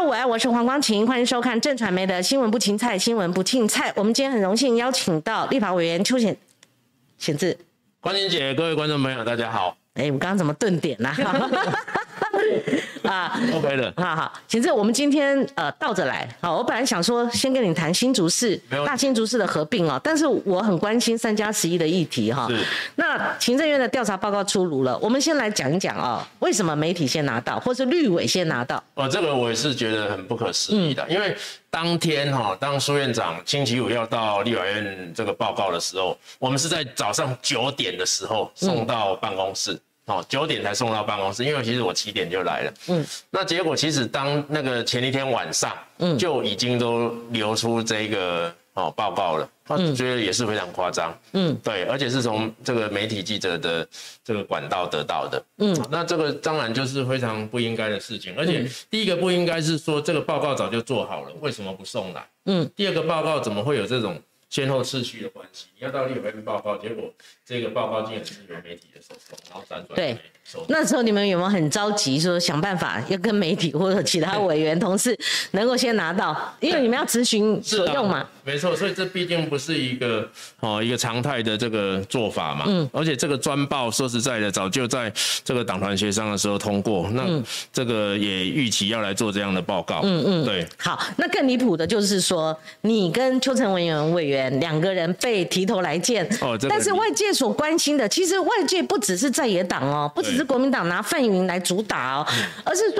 [0.00, 3.92] 家午安，我是黄光琴，欢迎收看正传媒的新闻不芹菜，新闻不芹菜。
[3.94, 6.34] 我们今天很荣幸邀请到立法委员邱显
[7.18, 7.54] 显志。
[8.00, 9.76] 关琴姐，各位观众朋友，大家好。
[9.92, 11.10] 哎，我刚刚怎么顿点呢？
[11.10, 11.50] 啊
[13.52, 18.56] ，OK 的，好好，行政我们今天呃倒着来，好，我本来想说先跟你谈新竹市、
[18.86, 22.48] 大新竹市的合并哦，但是我很关心三加十一的议题哈。
[22.94, 28.82] 那行政院的调查报告出炉了，我们先来讲一讲哦，为什么媒体先拿到，或是绿委先拿到？
[28.94, 31.36] 哦，这个我也是觉得很不可思议的，因为
[31.70, 39.78] 当天哈，当苏院长星期五要到立法院这个报告的时候，我们是在早上九点的时候送到办公室。
[40.10, 42.74] 哦，九点才送到办公室，因为其实我七点就来了。
[42.88, 49.48] 嗯，那结果其实当那个前一天晚上，嗯，就已经都流出这个哦报告了。
[49.64, 51.16] 他觉得也是非常夸张。
[51.34, 53.86] 嗯，对，而且是从这个媒体记者的
[54.24, 55.40] 这个管道得到的。
[55.58, 58.34] 嗯，那这个当然就是非常不应该的事情。
[58.36, 62.26] 而且第一个不应该是说这个报告早就做好了，为什么不送来？
[62.46, 64.20] 嗯，第二个报告怎么会有这种？
[64.48, 67.04] 先后次序的关系，你要到立法院报告，结果
[67.50, 70.16] 这个报告竟然是由媒体的手中，然后辗转对，
[70.68, 75.18] 那时候你们有没有很着急，说想办法要跟媒体或者其他委员 同事
[75.50, 78.24] 能够先拿到，因为你们要执行所用嘛？
[78.44, 80.28] 没错，所以这毕竟不是一个
[80.60, 82.64] 哦一个常态的这个做法嘛。
[82.68, 82.88] 嗯。
[82.92, 85.12] 而且这个专报说实在的，早就在
[85.44, 87.24] 这个党团协商的时候通过，那
[87.72, 90.00] 这个也预期要来做这样的报告。
[90.04, 90.44] 嗯嗯。
[90.44, 90.64] 对。
[90.78, 94.60] 好，那更离谱的就是说，你跟邱成文委员。
[94.60, 102.26] 两个人被提头来见，哦但是外界所关心的，其实外界不只是在野党哦，不只是国民党拿范云来主打哦，
[102.64, 102.98] 而是说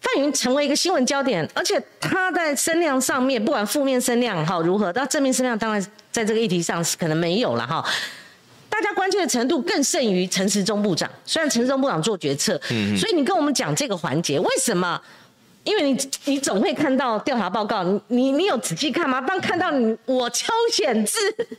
[0.00, 7.88] 范云成为一个新闻焦点，而且他在声量上面，不管负面声量哈如何，到正面声量当然在这个议题上是可能没有了哈，
[8.68, 12.60] 大家关切的程度更胜于陈时中部长，虽然陈时中部长做决策，
[12.98, 15.00] 所以你跟我们讲这个环节为什么？
[15.64, 19.20] 因为你你总会看到调查报告，你你有仔细看吗？
[19.20, 21.18] 当看到你我邱显志，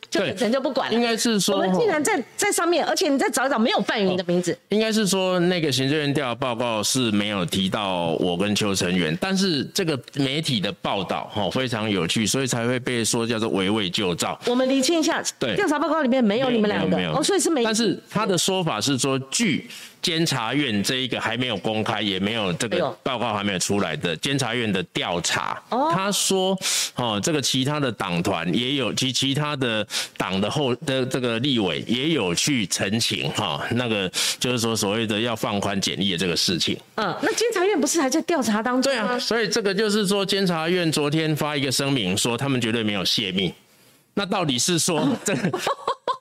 [0.10, 0.94] 就人就不管了。
[0.94, 4.58] 应该是说，我们竟然在在上面，而且你再找一找，没有范云的名字。
[4.70, 14.38] 应该是说，那个行政院调查报告是没有提到我跟邱成元，但是这个媒体的报道哈非常有趣，所以才会被说叫做围魏救赵。
[14.48, 17.64] 我们厘清一下，对，调查报告里面没有你们两个，哦，所以是没。
[17.64, 19.70] 但是他的说法是说，据。
[20.04, 26.56] 监察院这一个还没有公开，也没有这个报告还没有出来的监察院的调查，他说，
[26.96, 29.88] 哦，这个其他的党团也有及其他的
[30.18, 36.78] 党的后的这个立委也有去澄清，哈，那个就是说所谓的要放宽检疫的这个事情。
[36.96, 39.08] 嗯，那监察院不是还在调查当中吗？
[39.08, 43.54] 对啊，所以这个就是说监察院昨天发一个声明说，他们绝对没有泄密。
[44.14, 45.52] 那到底是说 这个？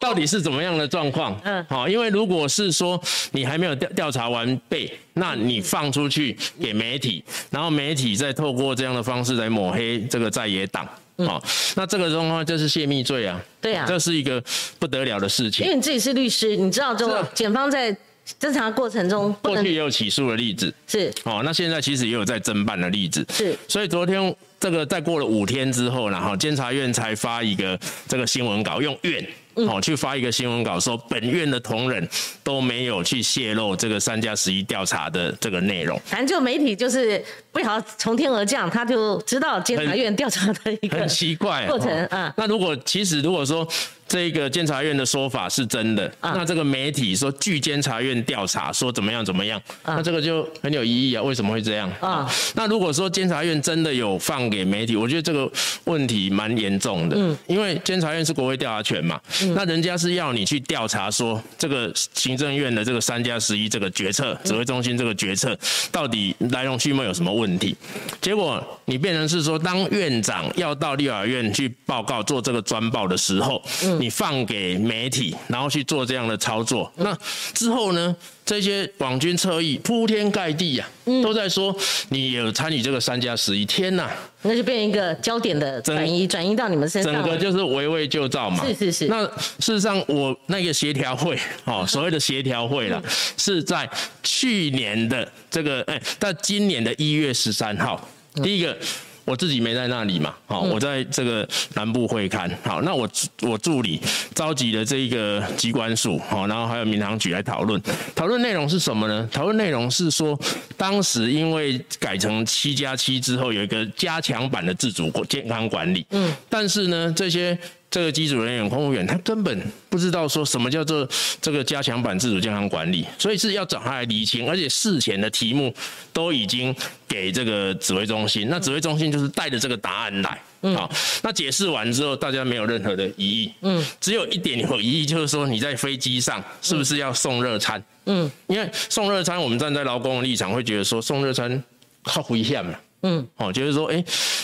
[0.00, 1.40] 到底是怎么样的状况？
[1.44, 10.88] 嗯，好，因为如果是说你还没有调调查完备，那你放出去给媒体，然后媒体再透过这样的方式来抹黑这个在野党，
[11.18, 11.40] 好，
[11.76, 13.40] 那这个状况就是泄密罪啊。
[13.60, 14.42] 对啊，这是一个
[14.80, 15.64] 不得了的事情。
[15.64, 17.96] 因为你自己是律师，你知道，就检方在
[18.40, 23.56] 侦查过程中，过去也有起诉的例子，是哦，那现在其实也有在侦办的例子，是。
[23.68, 29.28] 所以昨天这个在过了五天之后，然后监察院才发一个这个新闻稿，用院。
[29.66, 32.08] 好，去发一个新闻稿说，本院的同仁
[32.44, 36.00] 都没有去泄露这个三加十一调查的这个内容。
[36.04, 42.32] 反正就媒体就是不好从天而降，他就知道监察院调查的一个很奇怪过程啊。
[42.36, 43.66] 那如果其实如果说。
[44.12, 51.22] 这个监察院的说法是真的，那这个媒体说据监察院调查说怎么样怎么样，那这个就很有意义啊？
[51.22, 52.30] 为什么会这样啊？
[52.54, 55.50] 那如果说监察院真的有放给媒体，我觉得这个
[55.84, 59.18] 问题蛮严重的，嗯，因为监察院是国会调查权嘛，
[59.54, 65.58] 那人家是要你去调查说这个行政院的这个三加十一这个决策，指挥中心这个决策
[65.90, 67.74] 到底来龙去脉有什么问题？
[68.20, 74.01] 结果你变成是说，当院长要到立法院去报告做这个专报的时候，嗯。
[74.02, 77.16] 你放给媒体，然后去做这样的操作，那
[77.54, 78.16] 之后呢？
[78.44, 80.86] 这些网军侧翼铺天盖地呀，
[81.22, 81.74] 都在说
[82.08, 84.10] 你有参与这个三加十一天呐，
[84.42, 88.66] 那就变一个焦点的转移，转移到你们身上，整个就是围魏救赵嘛。
[88.66, 89.06] 是是是。
[89.06, 89.24] 那
[89.60, 93.00] 事实上，我那个协调会，哦， 所谓的协调会了，
[93.36, 93.88] 是在
[94.24, 98.08] 去年的这个，哎，到今年的一月十三号，
[98.42, 98.76] 第一个。
[99.24, 103.08] 我自己没在那里嘛，好，我在这个南部会刊，好，那我
[103.42, 104.00] 我助理
[104.34, 107.80] 召集了这一个机关署，好，然后还有民航局来讨论，
[108.14, 109.28] 讨论内容是什么呢？
[109.32, 110.38] 讨论内容是说，
[110.76, 117.56] 当时因为改成七加七之后，有一个加强版的自主健康管理，嗯，但是呢，这些
[117.92, 121.06] 这个机组人员、空服员，他根本不知道说什么叫做
[121.42, 125.72] 这个加强版自主健康管理，所以是要找他来厘清，而且事前的题目
[126.10, 126.74] 都已经
[127.06, 130.42] 给这个指挥中心，那指挥中心就是带着这个答案来，
[130.74, 130.90] 好，
[131.22, 141.62] 那解释完之后，大家没有任何的疑义，嗯，只有一点有疑义，就是说你在飞机上是不是要送热餐，嗯，因为送热餐，我们站在劳工的立场会觉得说送热餐
[142.04, 144.02] 好危险嘛，嗯，好，就是说，哎，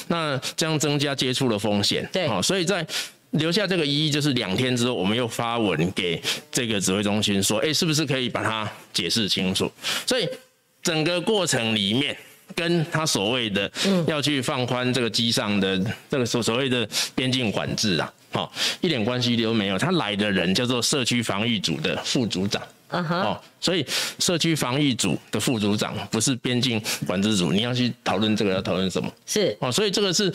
[0.09, 2.87] 那这样增加接触的风险，对，好，所以在
[3.33, 6.21] 留下这个疑义，就是两天之后，我们又发文给
[6.51, 9.71] 这个指挥中心说，哎，是不是可以把它解释清楚？
[10.07, 10.27] 所以
[10.83, 12.17] 整个过程里面，
[12.55, 13.71] 跟他所谓的
[14.07, 15.79] 要去放宽这个机上的
[16.09, 19.77] 这个所所谓的边境管制啊，哦，一点关系都没有。
[19.77, 23.85] 他来的人叫做社区防御组的副组长，哦，所以
[24.19, 29.13] 社区防疫组的副组长不是边境管制组，你要去讨论这个要讨论什么？
[29.27, 30.33] 是哦，所以这个是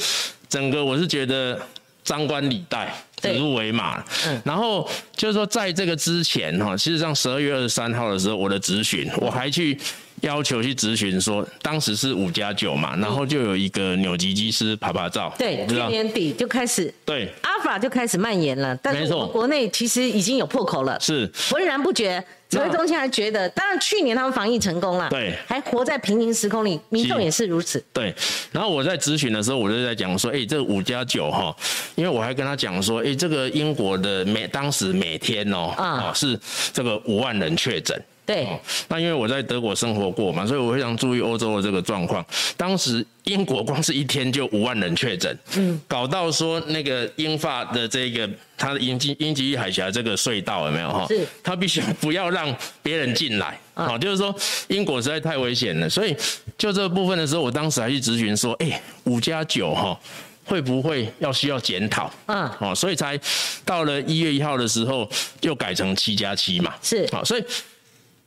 [0.47, 1.59] 整个，我是觉得。
[2.03, 4.03] 张冠李戴，指鹿为马。
[4.27, 9.77] 嗯，然后就是说，在这个之前哈，事实上十二月二十三号的时候，我的咨询，我还去
[10.21, 15.33] 要求去咨询说，当时是五加九嘛，然后就有一个纽吉基师爬爬照。
[15.37, 16.93] 对，去年底就开始。
[17.05, 20.99] 对，阿法就开始蔓延了，但是我们国内其实已经有破口了。
[20.99, 22.23] 是，浑然不觉。
[22.53, 27.83] 指挥中心还觉得，当然去年他们防疫成功了，对，还活在平行时空里，民众也是如此。
[27.91, 28.13] 对，
[28.51, 31.55] 然后我在咨询的时候，我就在讲说，哎，这五加九哈，
[31.95, 36.39] 因为我还跟他讲说，哎，这个英国的每当时每天哦，啊，是
[36.71, 37.99] 这个五万人确诊。
[38.25, 38.47] 对，
[38.87, 42.25] 那因为我在德国生活过嘛，所以我非常注意欧洲的这个状况。
[42.55, 51.05] 当时英国光是一天就五万人确诊，嗯，搞到说那个英法的这个它的英吉英吉利海峡这个隧道有没有哈？
[51.09, 54.33] 是，它必须不要让别人进来，好，就是说
[54.69, 55.89] 英国实在太危险了。
[55.89, 56.15] 所以
[56.57, 59.99] 就这部分的时候，我当时还去咨询说，哎，五加九哈
[60.45, 62.09] 会不会要需要检讨？
[62.27, 63.19] 嗯，好，所以才
[63.65, 65.09] 到了一月一号的时候
[65.41, 67.43] 又改成七加七嘛，是，好，所以。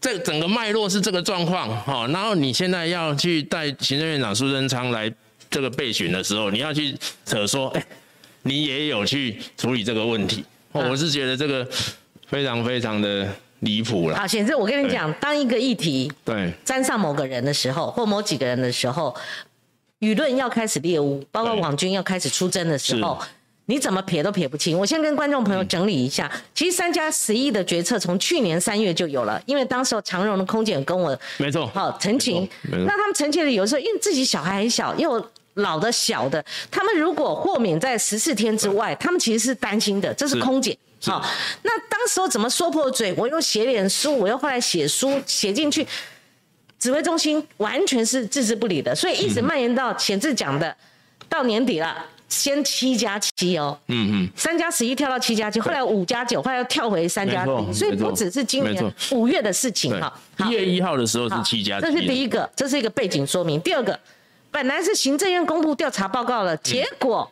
[0.01, 5.13] 这整个脉络是这个状况，哈，然后你现在要去带行政院长苏贞昌来
[5.51, 7.85] 这个备询的时候，你要去扯说，哎，
[8.43, 11.67] 你也有去处理这个问题，我是觉得这个
[12.29, 13.27] 非常非常的
[13.61, 14.17] 离谱了。
[14.17, 19.17] 好，显示我跟你讲，当一个议题对沾上某个人的时候，或某几个人的时候，
[20.01, 23.19] 舆论要开始猎污，包括网军要开始出征的时候。
[23.67, 24.79] 你怎么撇都撇不清。
[24.79, 35.25] 我先跟观众朋友整理一下，其实三加十一的决策从去年三月就有了，因为当时长荣的空姐跟我没错，好陈情，那他们陈情的有时候因为自己小孩很小，又
[35.55, 40.77] 老的小的，他们如果豁免在十四天之外，他们其实是担心的，这是空姐。
[41.03, 41.25] 好，
[41.63, 43.13] 那当时候怎么说破嘴？
[43.15, 45.87] 我又写脸书，我又后来写书写进去，
[46.79, 50.75] 指挥中心完全是置之不理的，所以一直蔓延到前置讲的
[51.29, 52.05] 到年底了。
[52.29, 60.13] 先七加七哦，嗯嗯，三加十一跳到七加七，后来五加九，后来又跳回三加一，所以不只是今年五月的事情哈。
[60.39, 63.61] 一月一号的时候是七加七，这是第一个，这是一个背景说明。
[63.61, 63.99] 第二个，
[64.51, 67.31] 本来是行政院公布调查报告了，结果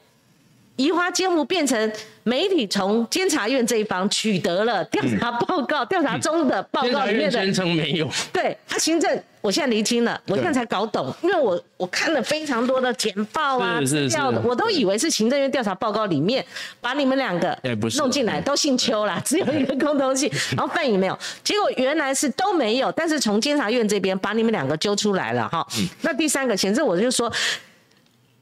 [0.76, 1.92] 移花接木变成。
[2.26, 8.08] 媒体从监察院这一方取得了调查报告，调查中的报告里面的宣称没有。
[8.32, 16.42] 对，他行政，我现在厘清了，我现在才搞懂，因为我我看了非常多的简报啊资料，我都以为是行政院调查报告里面
[16.80, 17.54] 把你们两个
[17.98, 25.66] 弄进来，都姓邱啦，只有一个共同姓， 然后范宇没有，结果原来是都没有，但是从监察院这边把你们两个揪出来了哈。
[26.00, 27.30] 那第三个，显示我就说。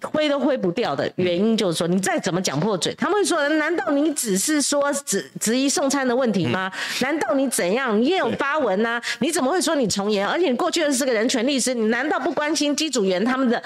[0.03, 6.71] 挥都挥不掉的原因就是说，你再怎么讲破嘴，他们会说：难道你只是说质质疑送餐的问题吗？
[7.01, 8.01] 难道你怎样？
[8.01, 9.01] 你也有发文呐？
[9.21, 10.27] 你怎么会说你从严？
[10.27, 13.63] 而且你过去的是个人权律师，你难道不关心机组员他们的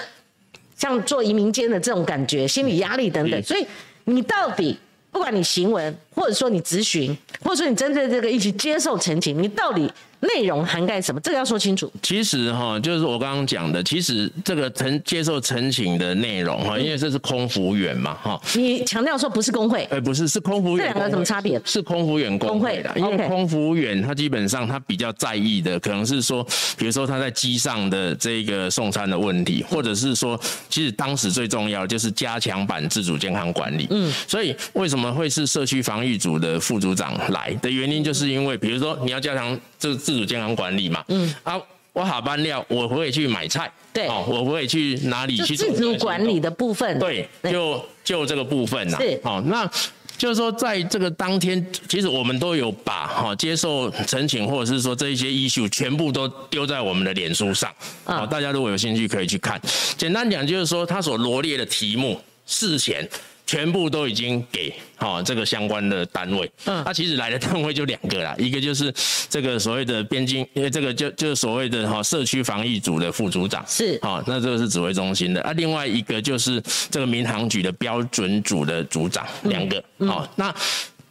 [0.75, 3.41] 像做移民间的这种感觉、心理压力等等？
[3.43, 3.65] 所以
[4.05, 4.77] 你到底
[5.11, 9.91] 不管你行文，或者说你咨询，或者说你针对这个一起接受澄清，你到底？
[10.35, 11.21] 内容涵盖什么？
[11.21, 11.91] 这个要说清楚。
[12.01, 18.41] 其实哈，就是我刚刚讲的，其实这个陈接受陈请的内容哈，因为这是空服员嘛哈。
[18.55, 19.83] 你强调说不是工会？
[19.91, 20.79] 哎，不是，是空服员。
[20.79, 21.61] 这两个有什么差别？
[21.65, 26.43] 是空服员工会的，因为空服员他基本上他比较在意的，可能是说，
[26.77, 33.87] 比如说他在机上的这个送餐的问题，或者是说，其实当时最重要的就是加强版自主健康管理。
[33.89, 39.97] 嗯，所以为什么会是社区防御组的副组长来的原因，就是因为比如说你要加强这。
[39.97, 41.33] 自主健康管理嘛，嗯。
[41.43, 41.59] 啊，
[41.93, 49.67] 我下班了，我会去买菜，对，哦，我会去哪里去自主管理的部分，对，就就这个部分呐，是，好，那
[50.15, 59.59] 就是说在这个当天，其实我们都有把哈接受申请或者是说这一些 issue 全部都丢在我们的脸书上，啊，大家如果有兴趣可以去看。
[59.97, 63.07] 简单讲就是说，他所罗列的题目事前
[63.47, 68.93] 全部都已经给哈这个相关的单位，嗯，那其实来的单位就两个啦，一个就是
[69.29, 73.63] 这个所谓的边境，因为这个就就是所谓的哈社区防疫组的副组长。
[73.65, 76.61] 是，好，那这个是指挥中心的，啊，另外一个就是
[76.91, 80.53] 这个民航局的标准组的组长，两个，好，那。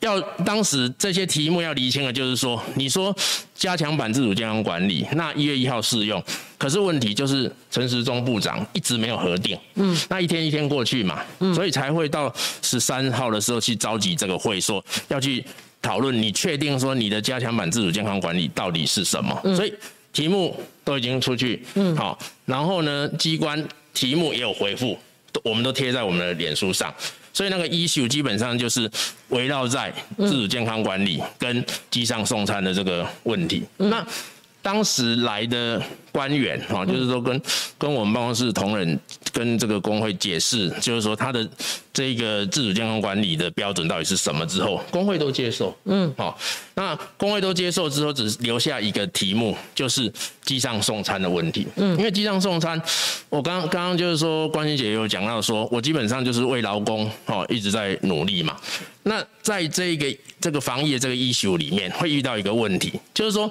[0.07, 3.15] 要当时这些题目要厘清的，就是说，你说
[3.55, 6.23] 加强版自主健康管理，那一月一号适用，
[6.57, 12.33] 可是问题就是陈时中部长一直没有核定，嗯，那一天一天过去嘛，嗯，所以才会到
[12.63, 15.45] 十三号的时候去召集这个会，说要去
[15.83, 19.39] 讨论，你确定说你的加强版自主健康管理到底是什么？
[19.57, 19.75] 所以
[20.13, 24.97] 题目都已经出去，嗯，好，然后呢，机关题目也有回复，
[25.43, 26.95] 我们都贴在我们的脸书上。
[27.37, 28.91] 所以那个 issue 基本上就是
[29.29, 33.63] 围绕在自主健康管理跟机上送餐的这个问题。
[33.77, 34.03] 那
[34.67, 35.81] 当时来的
[36.11, 37.41] 官员啊，就是说跟
[37.79, 38.99] 跟我们办公室同仁
[39.33, 41.49] 跟这个工会解释，就是说他的
[41.93, 45.73] 这个自主健康管理的标准到底是什么之后，工会都接受。
[45.85, 46.37] 嗯，好，
[46.75, 51.65] 那工会都接受之后，只留下一个题目，就是机上送餐的问题。
[51.77, 52.83] 嗯，因为机上送餐，
[53.29, 58.57] 我刚刚刚就是说关心姐有讲到说，我基本上就是为劳工哦一直在努力嘛。
[59.05, 63.49] 那在这个这个防疫的这个 issue 里面，会遇到一个问题，就是说。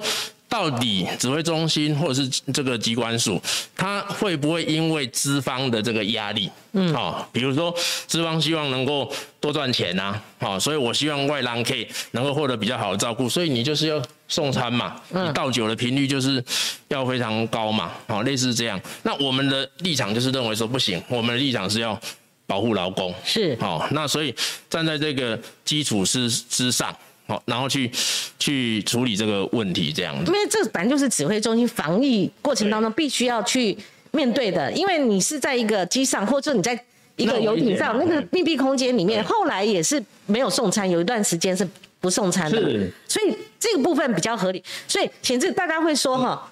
[0.56, 3.42] 到底指挥中心或者是这个机关署，
[3.76, 7.76] 他会不会因为资方的这个压力，嗯，好，比如说
[8.08, 16.42] 资方希望能够多赚钱呐，好，所以我希望外郎可以能够获得比较好的照顾，所以你就是要送餐嘛，你倒酒的频率就是
[16.88, 18.80] 要非常高嘛，好，类似这样。
[19.04, 22.00] 那我们的立场就是认为说不行，我们的立场是要
[22.48, 24.34] 保护劳工，是，好，那所以
[24.70, 26.96] 站在这个基础之之上。
[27.28, 27.90] 好，然后去
[28.38, 30.32] 去处理这个问题，这样子。
[30.32, 33.76] 因为这本来就是指挥中心防疫过程当中必须要去
[34.12, 36.80] 面对的，因为你是在一个机上，或者你在
[37.16, 41.68] 一个游艇上那个密闭空间里面，后来也是没有送餐，有一段时间是
[42.00, 42.62] 不送餐的，
[43.08, 44.64] 所以这个部分比较合理。
[44.88, 46.52] 所以前置大家会说哈，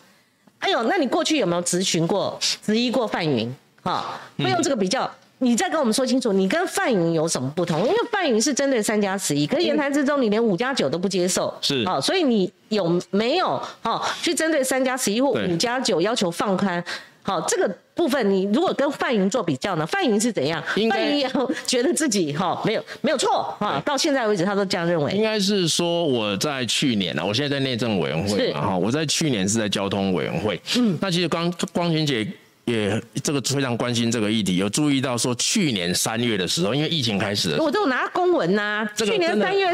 [0.57, 3.53] 哎呦，那你过去有没有咨询过、质疑过范云？
[3.83, 5.09] 哈，会用这个比较。
[5.43, 7.81] 你再跟我们说清楚，你跟范云有什么不同？
[7.81, 16.83] 因为范云是针对三加十一，可是言谈之中你连五加九都不接受，是好，所以你有没有好去针对三加十一或五加九要求放宽？
[17.21, 19.85] 好，这个部分你如果跟范云做比较呢？
[19.85, 20.61] 范云是怎样？
[20.89, 21.29] 范云也
[21.65, 25.11] 觉得自己哈没有没有错哈，到现在为止他都这样认为。
[25.13, 32.27] 应该是说我在去年呢，我现在在内政委员会嘛哈，我在去年是在交通委员会，嗯，那其实光光群姐。
[32.65, 38.87] 也这个非常关心这个议题，有注意到说去年三月的时候，因为疫情开始，我都拿公文呐。
[38.95, 39.67] 去年三月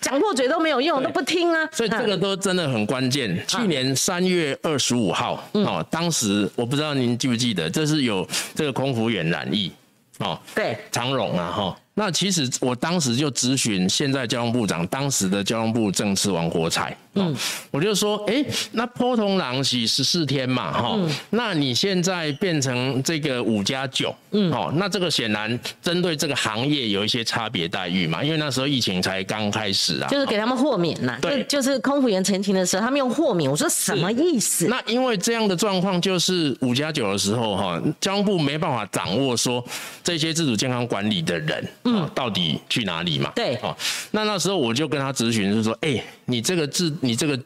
[0.00, 1.68] 讲破嘴都没有用，都不听啊。
[1.72, 3.40] 所以这个都真的很关键。
[3.46, 9.70] 去年三月二十五号，哦，当时我不知道您记不记得，这是有这个空服员染疫，
[10.18, 11.76] 哦，对，长荣啊，哈。
[11.94, 17.34] 那其实我当时就咨询现在交通部长，当时的交通部政次王国才，嗯，
[17.70, 20.98] 我就说，哎，那破通狼洗十四天嘛，哈，
[21.30, 34.66] 那你现在变成这个五加九，嗯，哦，那这个显然针对这个行业有一些差别待遇嘛，因为那时候疫情才刚开始啊，就是给他们豁免呐，对，就是空服员澄清的时候，他们用豁免，我说什么意思？
[34.68, 39.62] 那因为这样的状况就是五加九的时候，哈，交通部没办法掌握说
[40.02, 41.68] 这些自主健康管理的人。
[41.84, 43.30] 嗯，到底去哪里嘛？
[43.34, 43.76] 对，哦，
[44.12, 47.38] 那那时候我就跟他咨询，是说，哎，你这个制，你这个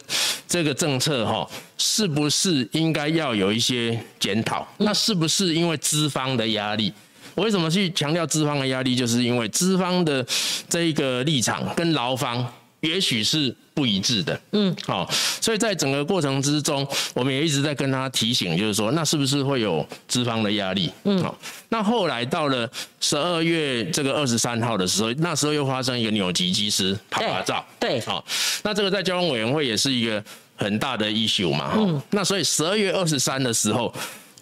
[0.46, 4.66] 这个政策哈，是不是应该要有一些检讨？
[4.78, 6.92] 那是不是因为资方的压力？
[7.34, 8.94] 我为什么去强调资方的压力？
[8.94, 10.24] 就是因为资方的
[10.68, 12.46] 这一个立场跟劳方。
[12.86, 20.90] 也许是不一致的，嗯，好，所以在整个过程之中，我们也一直在跟他提醒，就是说，那是不是会有资方的压力？
[21.04, 21.36] 嗯，好，
[21.68, 28.24] 那后来到了十二月这个二十三号的时候，那时候又发生一个纽吉机师拍拍照，对，好，
[28.62, 30.22] 那这个在交通委员会也是一个
[30.54, 33.92] 很大的 issue 嘛，哈，那所以十二月二十三的时候，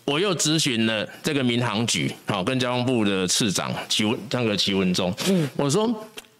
[0.04, 5.92] 我又咨询了这个民航局，好，跟交通部的次长齐文那个齐文忠，嗯，我说。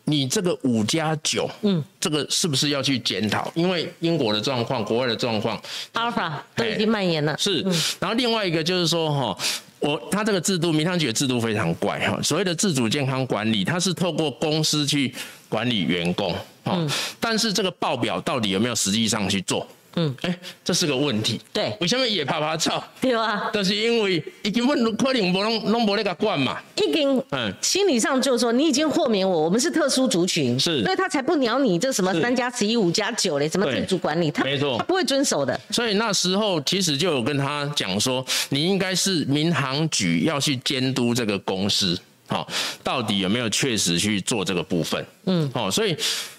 [0.05, 3.51] 你这个五加九，嗯，这个是不是要去检讨？
[3.55, 5.61] 因为英国的状况、国外的状况
[5.95, 7.35] ，Alpha 都已经蔓延了。
[7.39, 7.63] 是，
[7.99, 9.39] 然后另外一个就是说，哈，
[9.81, 15.15] 我他这个制度，民航局的制度非常怪，哈，所谓的自主健康管理，它是透过公司去
[15.49, 16.35] 管理员工，
[16.65, 19.67] 嗯，但是这个报表到底有没有实际上去做？
[19.97, 21.41] 嗯，哎，这是个问题。
[21.53, 22.83] 对，为什么也拍拍照？
[23.01, 26.61] 对啊，就是因为已经问可能无弄弄无那个管嘛。
[26.77, 35.59] 已经，嗯，心理上就是说你已经豁免我，我们是特殊族群，是，所以他才不鸟你这什么三加十一、五加九嘞，什么自主管理，他没错，他不会遵守的。
[35.71, 41.99] 所以那时候其实就有跟他讲说，你应该是民航局要去监督这个公司。
[42.27, 42.49] 好，
[42.83, 45.05] 到底有没有确实去做这个部分？
[45.27, 45.95] 嗯，好，所以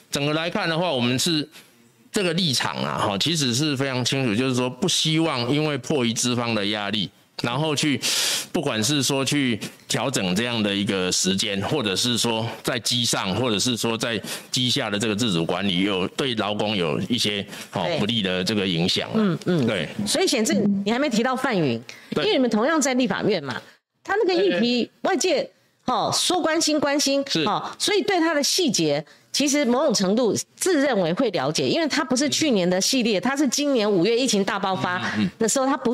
[0.09, 1.47] 整个来看的话，我们是
[2.15, 7.09] 这个立场啊，哈，其实是非常清楚，就是说不希望因为迫于资方的压力，
[7.43, 7.99] 然后去
[8.53, 14.17] 不管是说去调整这样的一个时间，或者是说在机上，或者是说在
[14.49, 19.09] 机下的这个自主管理，有对劳工有一些好不利的这个影响。
[19.13, 19.89] 嗯嗯，对。
[20.07, 20.53] 所以显示
[20.85, 21.73] 你还没提到范云，
[22.15, 23.61] 因为你们同样在立法院嘛，
[24.05, 25.51] 他那个议题外界。
[25.85, 34.99] 哦，说关心关心，是哦，所以对他的细节，其实某种程度自认为会了解，因为他不是去年的系列，他是今年五月疫情大爆发
[35.37, 35.93] 的时候，他不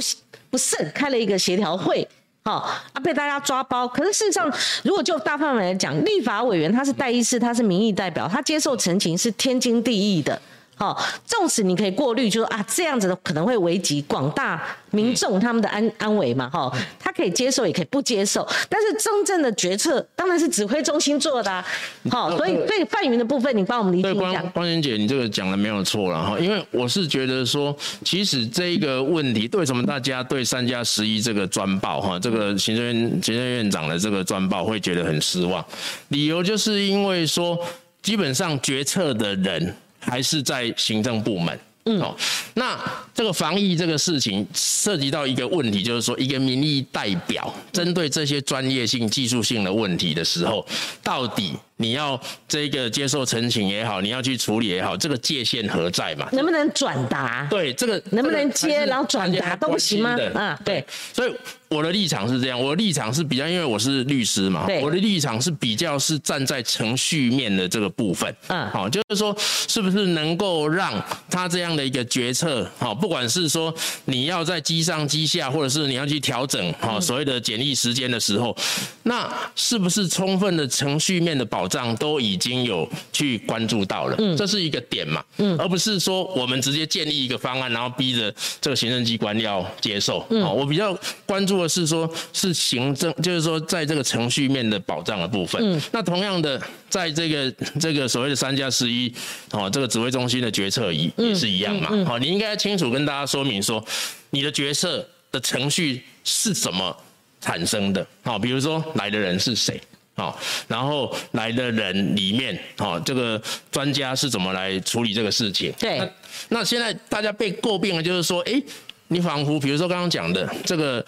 [0.50, 2.08] 不慎开了一个协调会，
[2.46, 3.86] 哦，啊被大家抓包。
[3.88, 4.50] 可是事实上，
[4.84, 10.42] 如果就大范围来讲，立法委员他是代议士，他是民意代表，他接受陈情是天经地义的。
[10.82, 21.64] 好，纵使你可以过滤，就说啊，这样子的可能会危及广大民众他们的安安危嘛，哈，他可以接受，也可以不接受，但是真正的决策当然是指挥中心做的，
[22.10, 22.82] 好，所以对。
[22.92, 24.42] 范云的部分，你帮我们理解一下。
[24.42, 27.74] 光光姐，你这个讲的没有错了哈，因为我是觉得说，
[28.04, 35.64] 其实这一个问题，为什么大家对三加十一这个专报哈，这个行政院行政院长的这个专报会觉得很失望，
[36.10, 37.58] 理由就是因为说，
[38.02, 39.74] 基本上决策的人。
[40.02, 41.58] 还是在行政部门。
[41.86, 42.16] 嗯，哦，
[42.54, 42.78] 那
[43.14, 50.66] 这个防疫这个事情涉及到一个问题，就是说一个民意代表针对这些专业性、技术性的问题的时候，
[51.02, 51.54] 到底。
[51.82, 56.30] 你要这个接受陈情也好，你要去处理也好，这个界限何在嘛？
[56.32, 57.48] 能不能转达？
[57.50, 60.16] 对，这个能不能接然后转达都不行吗？
[60.36, 60.86] 嗯，对。
[61.12, 61.34] 所以
[61.70, 68.34] 我的立场是这样，我的立场是比较，因为我是律师嘛，我的立场是比较是站在程序面的这个部分。
[68.48, 70.94] 嗯，好，就是说是不是能够让
[71.30, 73.74] 他这样的一个决策，好，不管是说
[74.06, 78.56] 你要在机上机下，或者是你要去调整好所谓的检疫时间的时候，
[79.04, 81.71] 那是不是充分的程序面的保？
[81.72, 85.24] 上都已经有去关注到了，这是一个点嘛，
[85.58, 90.26] 而不是说我们直接建立一个方案，然后逼着这个行政机关要接受。
[90.30, 95.82] 嗯我比较关注的是说，是行政，就是说在这个程序面的保障的部分。
[95.92, 99.14] 那同样的，在这个这个所谓的三加十一，
[99.52, 101.90] 哦，这个指挥中心的决策也也是一样嘛。
[102.06, 103.84] 好，你应该清楚跟大家说明说，
[104.32, 106.96] 你的决策的程序是怎么
[107.40, 108.06] 产生的。
[108.24, 109.80] 好，比如说来的人是谁。
[110.14, 115.72] 好，然后来的人里面，好，这个专家是怎么来处理这个事情？
[115.80, 116.02] 对。
[116.50, 118.62] 那现在大家被诟病的就是说，哎，
[119.08, 121.04] 你仿佛比如说刚刚讲的这个，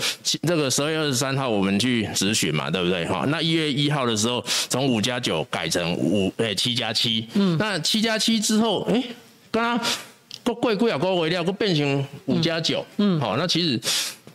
[0.47, 3.05] 这个十二月二十三号我们去咨询嘛，对不对？
[3.05, 7.27] 哈，那一月一号的时候，从五加九改成五，哎，七加七。
[7.33, 7.57] 嗯。
[7.57, 9.03] 那七加七之后，哎，
[9.51, 9.87] 刚刚
[10.43, 12.85] 过贵贵啊，过微料，过变成五加九。
[12.97, 13.19] 嗯。
[13.19, 13.79] 好，那其实。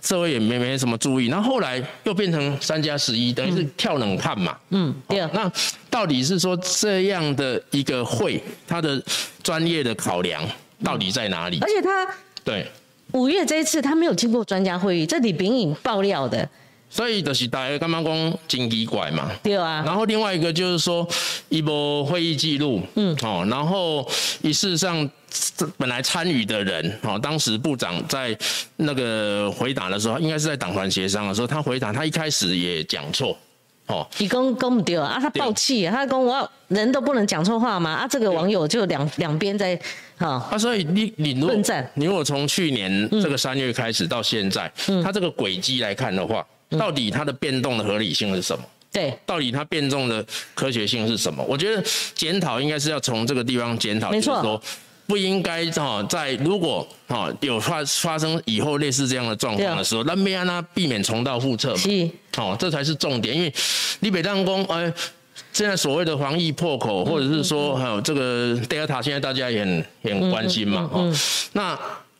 [0.00, 4.56] 社会也没没什么注意，那后后来又变成三加十一，等于是跳冷看嘛。
[4.70, 5.18] 嗯，对。
[5.32, 5.50] 那
[5.90, 9.02] 到底是说这样的一个会，它的
[9.42, 10.40] 专业的考量
[10.84, 11.58] 到底在哪里？
[11.60, 12.06] 而且他
[12.44, 12.64] 对
[13.12, 16.48] 五月这一次他没有经过专家会议，这李炳颖爆料的。
[16.90, 19.30] 所以就是大家干嘛讲金奇怪嘛？
[19.42, 19.82] 对啊。
[19.84, 21.06] 然后另外一个就是说
[21.48, 24.08] 一波会议记录，嗯，哦，然后
[24.42, 25.08] 事实上。
[25.76, 28.36] 本来参与的人，哦，当时部长在
[28.76, 33.36] 那个回答的时候，应该是在党团协商的时候，他回答，他一开始也讲错，
[33.88, 37.90] 哦，你公公不对啊，他爆气，他讲我人都不能讲错话吗？
[37.90, 39.78] 啊，这个网友就两两边在，
[40.16, 44.72] 哈，啊，所以你你论战，你如果从去年这个三月开始到现在，
[45.04, 48.64] 他这个轨迹来看的话，到底它的变动的合理性是什么？
[48.90, 51.44] 对，到底它变动的科学性是什么？
[51.44, 51.82] 我觉得
[52.14, 54.60] 检讨应该是要从这个地方检讨，没错。
[55.06, 61.78] 不应该哈，在如果哈有发发生以后类似这样的状况的时候，那没让它避免重蹈覆辙嘛？
[61.78, 63.34] 是，哦，这才是重点。
[63.34, 63.50] 因为
[64.00, 64.92] 你北当工，哎，
[65.50, 71.02] 现在所谓的防疫破口，或者是说还有这个德尔塔，现在大家也很也很关心嘛，哈。
[71.54, 71.78] 那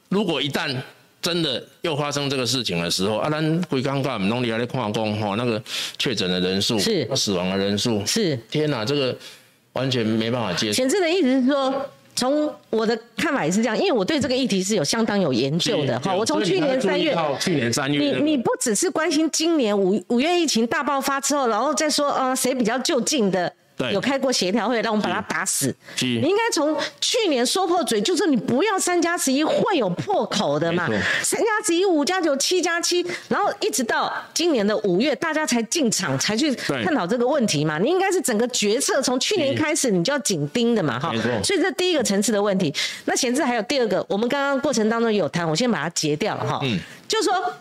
[0.09, 0.75] 如果一旦
[1.21, 5.63] 真的又发生这个事情的时候，啊，咱归刚刚弄里来矿工哈，那个
[5.99, 9.17] 确诊的人数是死亡的人数是，天哪，这个
[9.73, 10.73] 完全没办法接受。
[10.73, 11.87] 显示的意思是说。
[12.19, 15.97] 从我的看法也是这样，因为我对这个议题是有相当有研究的。
[16.01, 23.53] 哈，我从去年三月，去年三月，你你不只是关心今年五五月疫情大爆发之后，然后再说呃谁比较就近的。
[23.93, 25.75] 有开过协调会，让我们把他打死。
[26.01, 30.89] 你应该从去年说破嘴，就是你不要三加十一会有破口的嘛。
[31.23, 37.79] 三加十一、五加九、七加七，然后一直到今年的五月，大家才进场才去探讨这个问题嘛。
[37.79, 41.13] 你应该是整个决策从去年开始你就要紧盯的嘛，哈。
[41.45, 42.75] 所以这第一个层次的问题。
[43.05, 46.61] 那显示还有第二个，我们刚刚过程当中有谈，我先把它截掉了哈。
[46.63, 46.79] 嗯。
[47.07, 47.53] 就是说，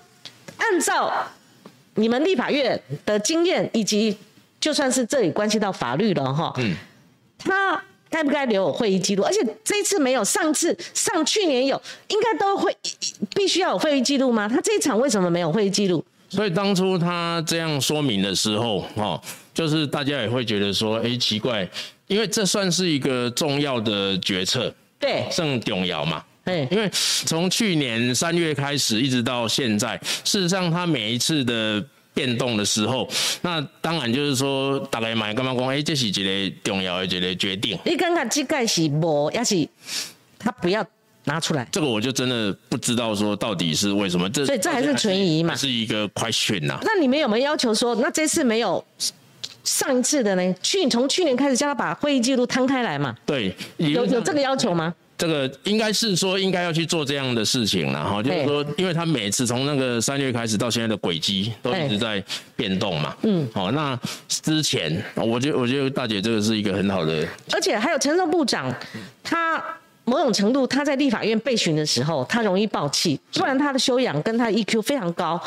[0.58, 1.13] 按照
[1.95, 4.17] 你们立法院的经验以及。
[4.60, 6.76] 就算是这里关系到法律了哈，嗯，
[7.38, 9.24] 他该不该留有会议记录？
[9.24, 12.76] 而且这一次没有，上次上去年有，应该都会
[13.36, 14.48] 必须要有会议记录吗？
[14.48, 16.04] 他这一场为什么没有会议记录？
[16.30, 19.22] 所以当初他这样说明的时候，哈，
[19.54, 21.70] 就是大家也会觉得说，哎，奇怪，
[22.08, 26.24] 因为这算是一个重要的决策，对，圣重要嘛。
[26.72, 26.89] 因为
[27.26, 31.86] 从去年三月开始一直到现在，事实上他每一次的
[32.17, 33.08] 变动的时候，
[33.43, 37.77] 那当然就是说大概买干嘛讲，哎，这是一个重要的一个决定。
[37.86, 39.69] 你刚刚这个是无，要是
[40.39, 40.84] 他不要
[41.25, 44.27] 拿出来，这个我就真的不知道说到底是为什么。
[44.32, 45.53] 这所以这还是存疑嘛？
[45.56, 46.80] 是一个 question 呐。
[46.82, 48.84] 那你们有没有要求说，那这次没有
[49.63, 50.56] 上一次的呢？
[50.63, 53.15] 去从去年开始叫他把会议记录摊开来嘛？
[53.27, 54.95] 对，有有这个要求吗？
[55.17, 62.23] 这个应该是说应该要去做这样的事情了哈，就是说，因为他每次从那个三月开始到现在的轨迹都一直在
[62.56, 68.71] 变动嘛，嗯，好，那之前我觉得我觉得大姐这个是一个很好的，而且还有陈胜部长，
[69.23, 69.63] 他
[70.06, 75.41] 某种程度他在立法院被询的时候，他容易爆气，不然他的修养跟他 EQ 非常高，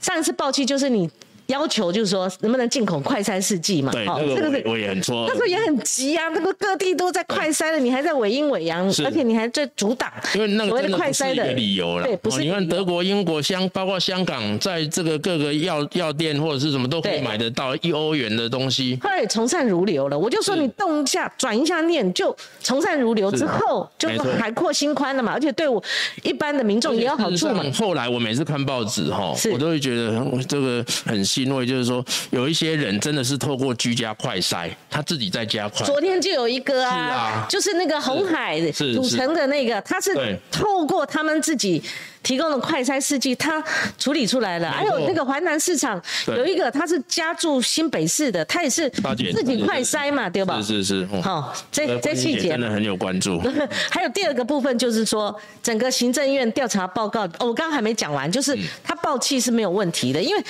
[0.00, 1.08] 上一次爆气就是你。
[1.52, 3.92] 要求就是说，能不能进口快筛试剂嘛？
[3.92, 5.26] 对，这个是我也很错。
[5.28, 10.10] 那时候也很急啊，那个各地都在快筛了，你还在伪阴伪阳，而且你还在阻挡。
[10.34, 12.06] 因为那个真的不是一个理由了。
[12.06, 12.40] 对，不是。
[12.40, 18.98] 你看德国、英国、香，包括香港，在这个各个药药店或者是什么都可以买得到一欧元的东西。
[19.02, 25.32] 后来也从善如流了，我就说你动一下，转一下念，就从善如流之后，就是海阔心宽了嘛。
[25.32, 25.82] 而且对我
[26.22, 27.62] 一般的民众也有好处嘛。
[27.74, 32.04] 后来我每次看报纸哈，我都会觉得这个很欣慰，就是说。
[32.30, 35.84] 有一些人真的是透过居家快筛，他自己在家快。
[35.84, 41.82] 昨天就有一个啊，就是那个红海组成的那个，他是透过他们自己
[42.22, 43.62] 提供的快筛试剂，他
[43.98, 44.70] 处理出来了。
[44.70, 50.60] 还有那个淮南市场有一个，他是家住新北市的，他也是自己快筛嘛，对吧？
[50.62, 51.20] 是是是。
[51.20, 53.40] 好，这这细节真的很有关注。
[53.90, 60.42] 还有第二个部分就是说，整个行政院调查报告，我刚刚还没讲完，就是他报气是没有问题的，因为。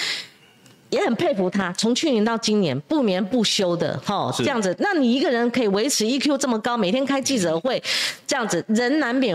[0.92, 7.82] 也很佩服他，从去年到今年不眠不休的哈，这样子，那你一个人可以维持 EQ 这么高，每天开记者会，
[8.26, 9.34] 这样子，人难免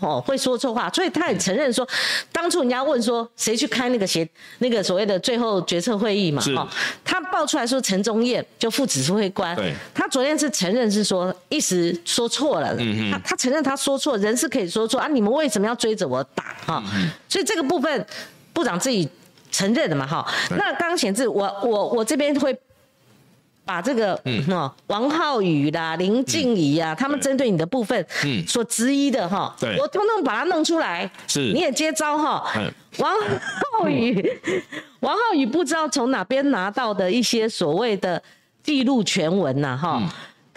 [0.00, 1.88] 哦会说错话，所以他也承认说，
[2.30, 6.68] 当初人家问说谁去开那个协那个所谓的最后决策会议嘛，哈，
[7.02, 9.56] 他爆出来说陈忠燕就副指挥官，
[9.94, 12.76] 他昨天是承认是说一时说错了，
[13.10, 16.84] 他他承认他说错，人是可以说错啊，你们为什么要追着我打哈？
[17.30, 18.06] 所以这个部分
[18.52, 19.08] 部长自己。
[19.50, 22.56] 承认的嘛，哈，那刚刚显示我我我这边会
[23.64, 24.70] 把这个嗯。
[24.86, 28.46] 王浩宇啦、林静怡啊，他们针对你的部分嗯。
[28.46, 32.50] 所质疑的哈，对，我通通把它弄出来，是，你也接招哈，
[32.98, 33.12] 王
[33.80, 34.40] 浩宇，
[35.00, 38.22] 王浩宇不知道从哪边拿到的一些所谓的
[38.62, 40.02] 记录全文呐，哈。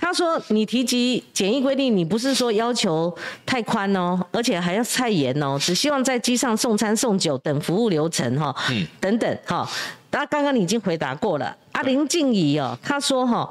[0.03, 8.53] 他说：“你提及检疫规定，你不是说要求太宽哦，而且还要太严哦，只希望在机上送餐送酒等服务流程哈，
[8.99, 9.69] 等等哈。
[10.09, 11.55] 那刚刚你已经回答过了。
[11.73, 13.49] 阿林静怡哦，他说哈，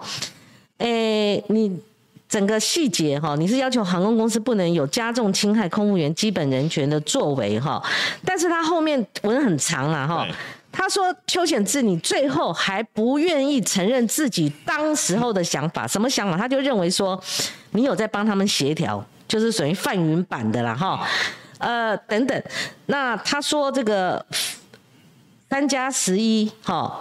[0.79, 1.75] 诶，你
[2.29, 7.81] 整个细节哈，你是要求航空公司不能有加重侵害空务员基本人权的作为哈，
[8.25, 10.27] 但是他后面文很长啊哈。”
[10.73, 16.37] 他说：“邱显志，你最后还不愿意承认自己当时候的想法，什么想法？
[16.37, 17.21] 他就认为说，
[17.73, 21.07] 你有在帮他们协调，就是属于范云版的啦，哈，
[21.59, 22.43] 呃，等等。
[22.87, 24.25] 那他说这个
[25.51, 27.01] 三加十一，哈，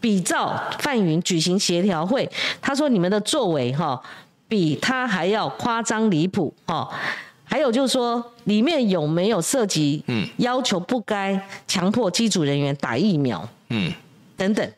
[0.00, 2.30] 比照范云举行协调会，
[2.62, 4.00] 他说你们的作为，哈，
[4.46, 6.88] 比他还要夸张离谱，哈。”
[7.48, 10.02] 还有就是说，里面有没有涉及
[10.38, 13.48] 要求不该强迫机组人员打疫苗？
[13.70, 13.92] 嗯，
[14.36, 14.72] 等等。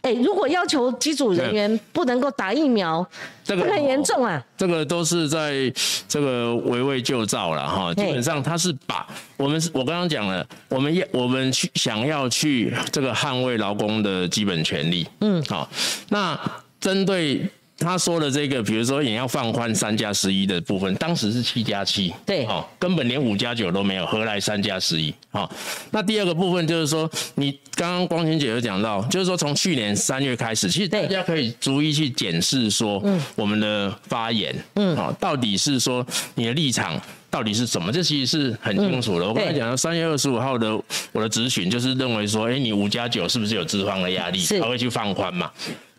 [0.00, 3.06] 哎，如果要求机组人员不能够打疫苗，
[3.44, 4.42] 这个很严重啊。
[4.56, 5.70] 这个都是在
[6.08, 7.92] 这个围魏救赵了哈。
[7.94, 15.06] 基本上他是把我们我刚刚讲了，我们要我们去想要去这个捍卫劳工的基本权利。
[15.20, 15.68] 嗯，好，
[16.08, 16.40] 那
[16.80, 17.46] 针对。
[17.78, 25.14] 他说的这个，比如说也要放宽三加十一的部分，当时是七加七，对，哦，根本连五加九都没有，何来三加十一？
[25.30, 25.50] 好，
[25.92, 37.92] 那第二个部分就是说，你刚刚光晴姐有讲到，就是说从去年三月开始，其实大家可以逐一去检视说，嗯，我们的发言，嗯，好，到底是说你的立场到底是什么？
[37.92, 39.28] 这其实是很清楚的。
[39.28, 40.74] 我刚才讲到三月二十五号的
[41.12, 45.48] 我的咨询，就是认为说，哎，你五加九是不是有资方的压力，才会去放宽嘛？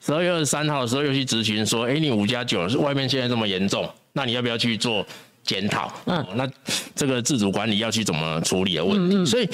[0.09, 5.05] 十二月二十三号的时候又去咨询说，哎，你五加九是外面现在这么严重，那你要不要去做
[5.43, 5.93] 检讨？
[6.07, 6.49] 嗯，那
[6.95, 9.23] 这个自主管理要去怎么处理的问题？
[9.23, 9.47] 所以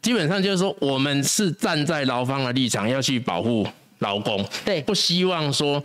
[0.00, 3.66] 基本上就是说，我们是站在劳方的立场，要去保护
[3.98, 5.82] 劳工，对，不希望说。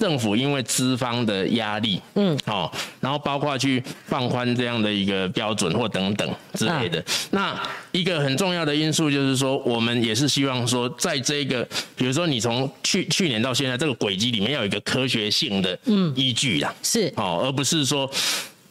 [0.00, 7.04] 政府因为资方的压力，嗯，哦，然后包括去放宽这样的一个标准或等等之类的。
[7.32, 7.54] 那
[7.92, 11.62] 一个很重要的因素就是说，我们也是希望说，在这个，
[11.94, 15.78] 比如说你从去去年到现在这个轨迹里面，要有一个科学性的
[16.14, 18.10] 依据啦，是，哦，而不是说。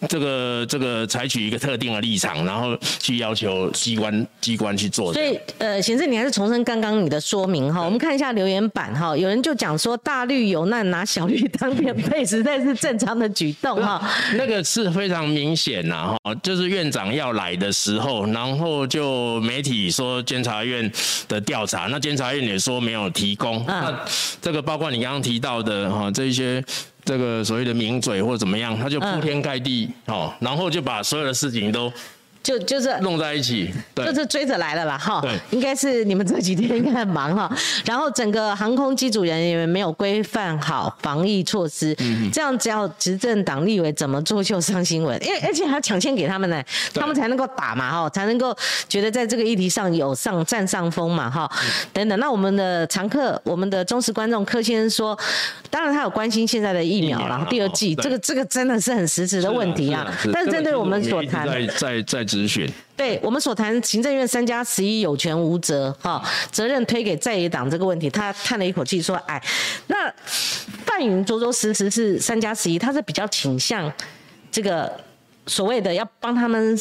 [0.07, 5.13] 这个这个采取一个特定的立场，然后去要求机关机关去做。
[5.13, 7.81] 所以，呃，贤正，你还是重申刚刚你的说明哈。
[7.81, 14.01] 我们看一下留言板哈，有人就讲说大绿有难拿小绿当垫背，实在是正常的举动哈。
[14.35, 20.89] 那个是非常明显呐哈，就是院长要来的时候，然后就媒体说监察院
[21.27, 23.63] 的调查，那监察院也说没有提供。
[23.67, 23.93] 那
[24.41, 26.63] 这个包括你刚刚提到的哈，这一些。
[27.09, 31.91] 这个所谓的名嘴或者怎么样，他就铺天盖地哦，然后就把所有的事情都。
[32.41, 37.53] 就就是弄在一起，就是追着来了啦，哈，对，应该是你们这几天应该很忙哈，
[37.85, 48.55] 然后整个航空机组人员没有规范好防疫措施，嗯这样只要执政党立委怎么做就上新闻，因为而且还要抢先给他们呢，他们才能够打嘛，哈，才能够
[48.87, 51.51] 觉得在这个议题上有上占上风嘛，哈，
[51.91, 52.17] 等等。
[52.19, 55.19] 那我们的常客，我们的忠实观众柯先生说，
[55.69, 62.28] 当然他有关心现在的疫苗然后第二季，这个这个真的是很实质的问题啊，但是针对我们所谈，在在在。
[62.29, 69.41] 咨询对我们所谈行政院三加十一有权无责哈，责任推给在野党这个问题，他叹了一口气说：“哎，
[69.87, 69.95] 那
[70.85, 73.91] 范云着着实实是三加十一，他是比较倾向
[74.51, 74.91] 这个
[75.47, 76.77] 所谓的要帮他们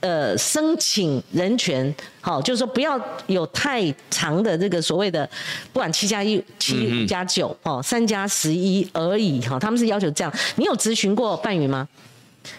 [0.00, 5.28] 呃申请人权，好，就是说不要有太长的这个所谓的
[5.72, 10.32] 不管七加一、七五加九哦，三加十一而已哈，他们是要求这样。
[10.56, 11.88] 你有咨询过范云吗？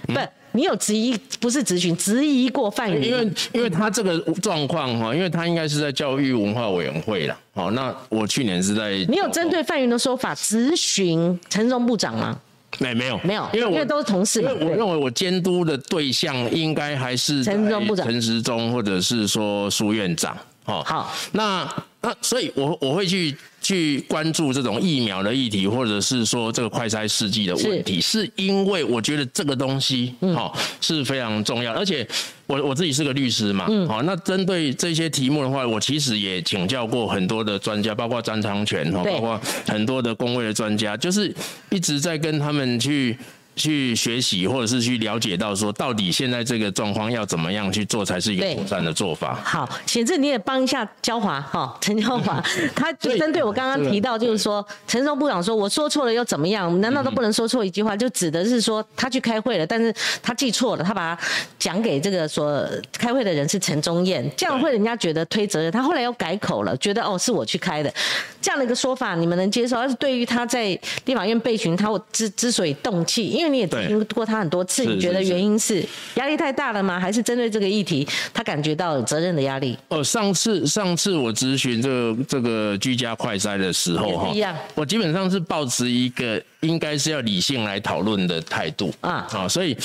[0.07, 0.19] 不。”
[0.53, 3.03] 你有质疑，不是质询，质疑过范云？
[3.03, 7.37] 因为因为他这个状况哈，因为他应该是在教育文化委员会了。
[7.53, 8.91] 好，那我去年是在。
[9.07, 12.37] 你有针对范云的说法质询陈荣部长吗？
[12.79, 14.41] 没没有没有，因为因为都是同事。
[14.41, 20.37] 因为我认为我监督的对象应该还是陈时中部长、陈时中，或者是说苏院长。
[20.85, 21.67] 好，那
[22.01, 28.29] 那所以，我我会去去关注这种疫苗的议题，或者是说这个快筛试剂的问题，是。
[28.35, 32.07] 因为我觉得这个东西好是非常重要，而且
[32.47, 41.33] 我我自己是个律师嘛，好，那针对这些题目的话，我其实也请教过很多的专家，包括张昌全哈，包括很多的工位的专家，就是
[41.69, 43.17] 一直在跟他们去。
[43.55, 49.39] 去学习，或者是去了解到说，到底现在这个状况要怎么样去做才是一个妥善的做法。
[49.43, 52.41] 好，显志你也帮一下焦华哈，陈焦华，
[52.75, 56.79] 他就针对我刚刚提到，就是说陈松部长说我说错了又怎么样？
[56.79, 57.95] 难道都不能说错一句话？
[57.95, 61.23] 就指的是说他去开会了，但是他记错了，他把他
[61.59, 65.71] 讲给这个说开会的人是陈忠燕，这样会人家觉得推责任。
[65.71, 67.93] 他后来又改口了，觉得哦是我去开的，
[68.41, 69.77] 这样的一个说法你们能接受？
[69.77, 73.40] 而是对于他在立法院被询，他之之所以动气。
[73.40, 75.83] 因为你也听过他很多次，你觉得原因是
[76.15, 76.99] 压力太大了吗？
[76.99, 79.77] 还是针对这个议题，他感觉到责任的压力？
[79.89, 84.33] 哦，上次上次我咨询这个这个居家快筛的时候哈，
[84.75, 89.75] 我基本上是抱持一个应该是要理性来讨论的态度啊啊，所以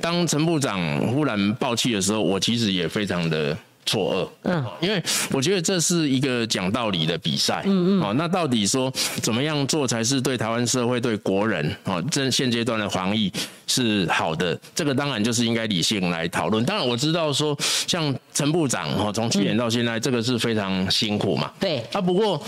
[0.00, 3.56] 当陈部长忽然爆气的时候，我其实也非常的。
[3.84, 8.92] 错愕，嗯，因为我觉得这是一个讲道理的比赛，嗯嗯，哦，那到底说
[9.22, 13.32] 怎么样做才是对台湾社会、对国人，哦，这现阶段的防疫
[13.66, 16.64] 是好的，这个当然就是应该理性来讨论。
[16.64, 22.42] 当然我知道说，像陈部长，哦，从去年到现在，这个是非常辛苦嘛，对，啊，不过。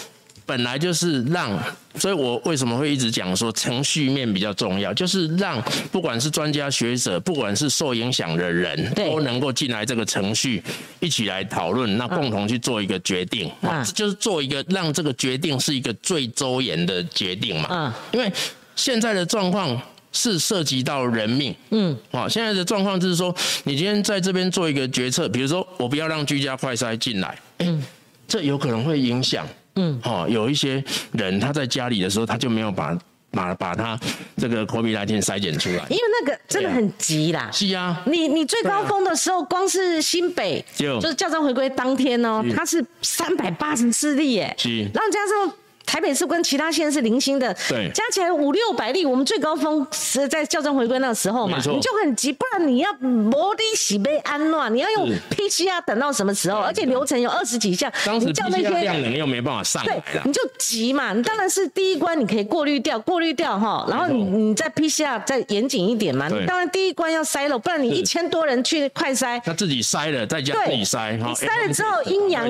[0.47, 1.59] 本来就是让，
[1.99, 10.63] 所以我为什么会一直讲说程序面比较重要，就是让不管是专家学者，不管是受影响的人，都能够进来这个程序，
[11.01, 18.31] 一起来讨论，那共同去做一个决定，啊，就是做一个让这个决定是一个最周延的决定嘛，嗯，因为
[18.77, 19.81] 现在的状况
[20.13, 27.83] 是涉及到人命，嗯，啊，现在的状况就是说，你今天在这边做一个决策，比如说我不要让居家快筛进来，嗯，
[28.29, 29.47] 这有可能会影响。
[29.77, 30.83] 嗯，好，有一些
[31.13, 32.99] 人他在家里的时候，他就没有把
[33.31, 33.99] 把把他
[34.37, 37.51] 这个 COVID 1 9筛检出来，因为那个真的很急啦。
[37.53, 45.55] 是啊，你你最高峰的时候，光是新北就就是教章回归当天哦，它是三百八十四例耶，是，然后加上。
[45.87, 49.05] 台北市跟其他县是零星的，对，加起来五六百例。
[49.05, 56.61] 我们最高峰是在校正回归那个时候嘛，你就很急，不然你要摩的洗杯安暖，你要用 PCR 等到什么时候？
[56.61, 61.13] 而且流程有二十几项，当时叫那些量能又没办法上来你就急嘛。
[61.13, 66.29] 你当然是第一关你可以过滤掉，过滤掉哈，然后你你再 PCR 再严谨一点嘛。
[66.29, 72.49] 你当然第一关要筛了，不然你一千多人去快筛，他自己筛了，在家自己筛，你筛了之后阴阳，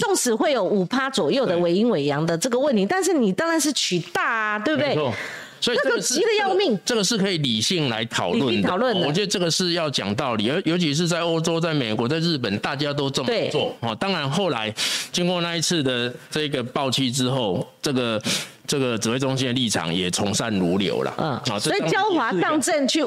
[0.00, 4.94] 纵使会有五趴左右的伪阴伪阳的这个问但是你当然是取大啊，对不对？
[5.58, 8.68] 所以这个急的要命，这个是可以理性来讨论的。
[8.68, 13.74] 讨论我觉得这个是要讲道理，而尤其是在欧洲、在美国、在日本，大家都这么做。
[13.80, 14.72] 哦，当然后来
[15.10, 18.22] 经过那一次的这个暴气之后，这个
[18.66, 21.14] 这个指挥中心的立场也从善如流了。
[21.16, 23.04] 嗯，所以焦华上阵去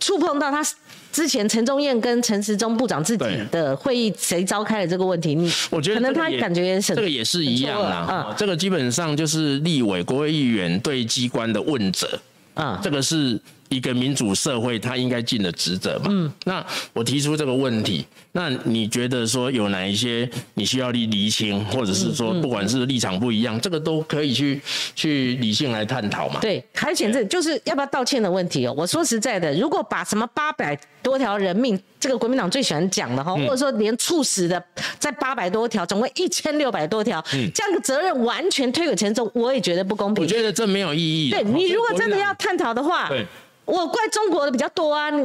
[0.00, 0.64] 触碰到他。
[1.12, 5.34] 之前陈忠燕跟陈时中部长自己的会议，谁召开了这个问题？
[5.34, 8.34] 你我觉得可能他感觉这个也是一样啦。
[8.36, 12.18] 这个基本上就是立委、国会议员对机关的问责。
[12.54, 13.38] 啊，这个是。
[13.72, 16.06] 一个民主社会，他应该尽的职责嘛。
[16.10, 24.60] 嗯，那我提出这个问题，那你觉得说有哪一些你需要厘厘清，或者是说不管是立场不一样，这个都可以去
[24.94, 26.38] 去理性来探讨嘛？
[26.40, 28.74] 对，还显这就是要不要道歉的问题哦。
[28.76, 34.60] 我说实在的，如果把什么八百多条人命，这个国民党最喜欢讲的哈，或者说连猝死的
[34.98, 40.24] 在八百多条，总共一千六百多条，这样的责任完全推给陈忠，我也觉得不公平。
[40.24, 41.30] 我觉得这没有意义。
[41.30, 43.24] 对你如果真的要探讨的话，对。
[43.64, 45.10] 我怪中国的比较多啊！
[45.10, 45.24] 你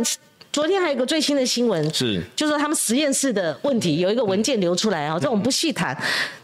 [0.53, 5.99] 昨天还有一个最新的新闻，是就是说他们实验室的问题，有一个文件流出来啊，这我们不细谈。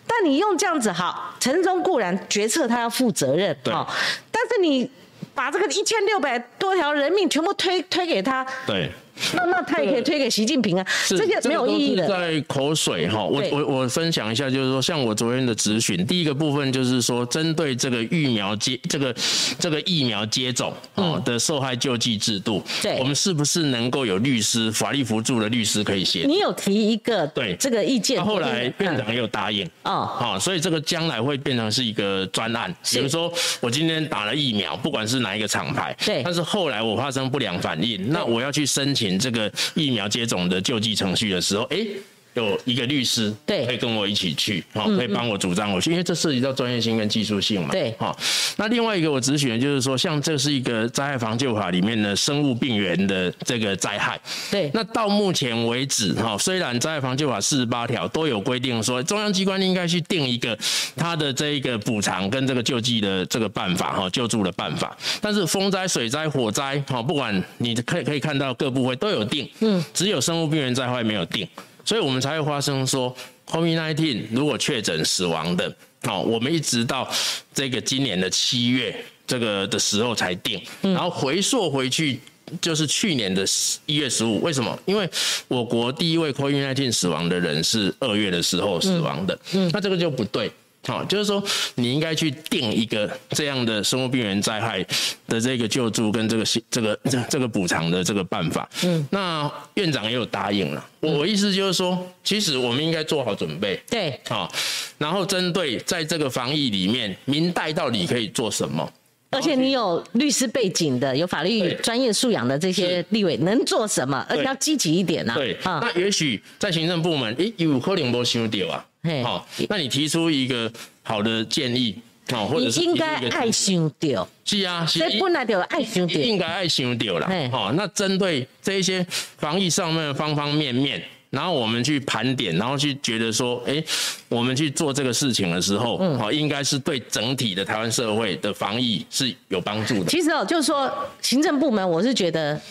[0.07, 3.87] 但你用这样子好，陈忠固然决策他要负责任，啊，
[4.31, 4.89] 但是你
[5.35, 8.89] 把这个一千六百多条人命全部推推给他，对。
[9.33, 12.07] 那那他也可以推给习近平啊，这个没有意义的。
[12.07, 19.15] 在口水哈，我我我分享一下，就是说，像我昨天的咨询，第一个部分就是说，针对这个疫苗接这个
[19.59, 26.23] 这个疫苗接种哦的受害救济制度，对，我们是不是能够有律师法律辅助的律师可以写？
[26.25, 27.55] 你有提一个对。
[27.59, 39.51] 这个意见，后来院长也有答应哦，好，所以这个将来会变成是一个专案，比如说我今天打了疫苗，不管是哪一个厂牌，对，但是后来我发生不良反应，那我要去申请这个。
[39.75, 41.85] 疫苗接种的救济程序的时候，哎。
[42.33, 48.17] 有一个律师，对，可以跟我一起去，好，可以帮我主张我去，因为这涉及到专业性跟技术性嘛，对，好。
[48.57, 54.19] 那另外一个我咨询的就是说，像这是一个灾害防救法里面的生物病原的这个灾害，
[54.51, 54.69] 对。
[54.73, 60.57] 那到目前为止，哈，虽然灾害防救法四十八条都有规定说，中央机关应该去定一个
[60.95, 71.47] 它的这一个补偿跟这个救济的这个办法，哈，救助的办法，但是风灾、水灾、火灾，哈，不管你可以可以看到各部会都有定，嗯，只有生物病原灾害没有定。
[71.85, 73.15] 所以我们才会发生说
[73.47, 77.09] ，COVID-19 如果确诊死亡的，哦，我们一直到
[77.53, 82.19] 这个今年的七月这个的时候才定，然后回溯回去
[82.61, 83.45] 就是去年的
[83.85, 84.77] 一月十五，为什么？
[84.85, 85.09] 因为
[85.47, 89.69] 我国第一位 COVID-19 死亡的人是二月的时候死亡的，嗯。
[89.73, 90.51] 那这个就不对。
[90.85, 91.41] 好，就是说
[91.75, 94.85] 你应该去定一个这样的生物病原灾害
[95.27, 98.69] 的这个救助跟这个这个这个补偿的这个办法。
[98.83, 100.85] 嗯，那院长也有答应了。
[100.99, 103.81] 我意思就是说，其实我们应该做好准备。
[103.89, 104.51] 对，好，
[104.97, 108.91] 然后针对在这个防疫里面，明代到底可以做什么？
[109.31, 114.23] 而且你有律师背景的，有法律专业素养的这些立委能做什么？
[114.29, 115.33] 而且要积极一点呐。
[115.35, 118.85] 对，那也许在行政部门，诶，有可能没想到啊。
[119.23, 127.29] 好，那你提出一个好的建议，好，或者是应该爱想掉，是啊，所以本来就爱想掉，应该爱想掉了。
[127.51, 129.05] 好，那针对这一些
[129.37, 133.83] 防疫上面的方方面面，然后我们去盘点，然后去觉得说，哎，
[134.29, 140.09] 我们去做这个事情的时候，好，应该是对整体的台湾社会的防疫是有帮助的。
[140.09, 140.89] 其实哦，就是说
[141.21, 142.61] 行政部门，我是觉得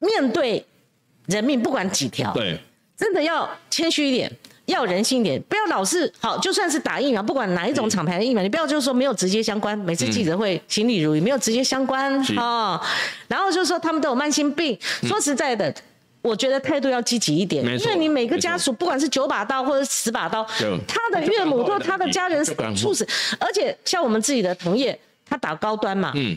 [0.00, 0.64] 面对
[1.26, 2.58] 人命，不管几条，对，
[2.96, 4.32] 真的要谦虚一点。
[4.70, 9.78] 要人性一点，不要老是好，就算是打疫苗，不管哪一种厂牌的疫苗，你不要就是说没有直接相关。
[9.78, 12.80] 每次记者会心里如意，没有直接相关哦。
[13.28, 14.76] 然后就是说他们都有慢性病。
[15.02, 15.72] 说实在的，
[16.22, 20.44] 我觉得态度要积极一点，因为你每个家属，不管是九把刀或者十把刀，
[20.88, 23.06] 他的岳母或他的家人猝死，
[23.38, 26.12] 而且像我们自己的同业，他打高端嘛。
[26.14, 26.36] 嗯。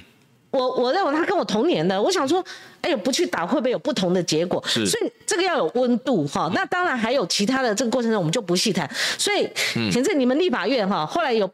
[0.54, 2.44] 我我认为他跟我同年的，我想说，
[2.82, 4.64] 哎呦，不去打会不会有不同的结果？
[4.68, 6.48] 所以这个要有温度哈。
[6.54, 8.88] 那当然还有其他的这个过程中，我们就不细谈。
[9.18, 9.50] 所以，
[9.92, 11.50] 现在你们立法院哈，后来有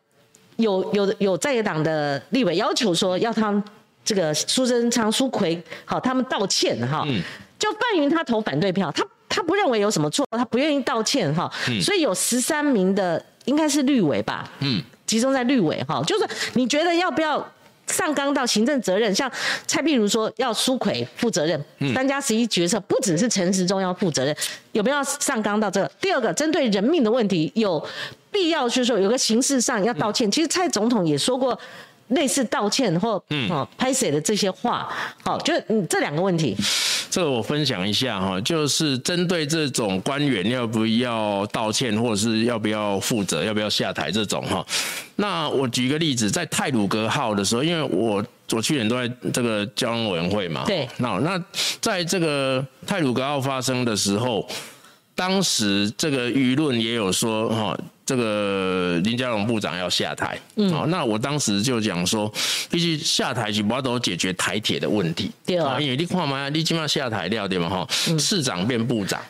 [0.57, 3.63] 有有有在野党的立委要求说，要他们
[4.03, 7.07] 这个苏贞昌、苏奎好，他们道歉哈。
[7.57, 11.49] 就范云他投反对票，他他不认为有什么错，他不愿意道歉哈。
[11.81, 14.51] 所以有十三名的应该是绿委吧？
[14.59, 17.49] 嗯，集中在绿委哈，就是你觉得要不要？
[17.89, 19.29] 上纲到行政责任，像
[19.67, 21.61] 蔡碧如说要苏奎负责任，
[21.93, 24.35] 三加十一决策不只是陈时中要负责任，
[24.71, 25.91] 有没有上纲到这个？
[25.99, 27.83] 第二个，针对人命的问题，有
[28.31, 30.29] 必要就是说有个形式上要道歉。
[30.31, 31.57] 其实蔡总统也说过
[32.09, 34.87] 类似道歉或哦拍谁的这些话，
[35.23, 35.53] 好，就
[35.89, 36.55] 这两个问题。
[37.09, 44.65] 这个我分享一下哈，就是针对这种官员要不要道歉，或者是要不要负责，要不要下台这种哈。
[45.15, 51.43] 那我举一个例子，在泰鲁格号的时候，因为我我去年都在这个交通委员会嘛，对，那那
[51.81, 54.47] 在这个泰鲁格号发生的时候，
[55.15, 57.77] 当时这个舆论也有说哈。
[58.09, 60.67] 这个林佳龙部长要下台，嗯。
[60.71, 62.33] 好，那我当时就讲说，
[62.71, 67.69] 必须下台去把都解决台铁的问题，对啊，因为你看嘛，你起码下台了对嘛？
[67.69, 67.87] 哈，
[68.17, 69.21] 市长变部长，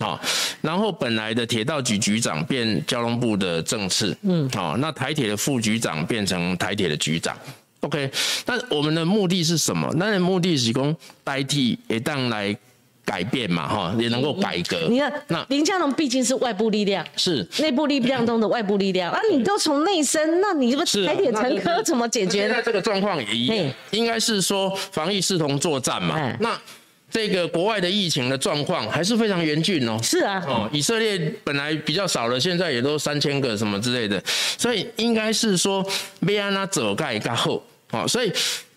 [0.00, 0.20] 好，
[0.60, 7.36] 然后本来的铁道局局长变交通部的政次，嗯，好，那台铁的副局长变成台铁的局长
[7.82, 8.10] ，OK，
[8.44, 9.88] 那我们的目的是什么？
[9.96, 12.58] 那目的是供代替也当来。
[13.06, 14.76] 改变嘛，哈，也能够改革。
[14.90, 19.12] 你看，那林佳龙毕竟是外部力量，是内部力量中的外部力量。
[19.12, 22.56] 啊，你都从内生，那你这个台铁乘客怎么解决呢？
[22.64, 26.36] 这个状况也一样，应该是说防疫视同作战嘛。
[26.40, 26.60] 那
[27.08, 29.96] 这个国外的疫情的状况还是非常严峻哦。
[30.02, 34.20] 是啊，哦，以色列本来比较少了，现在也都三千个什么之类的，
[34.58, 35.86] 所以应该是说
[36.26, 38.32] 贝安拉走盖加后，哦，所以。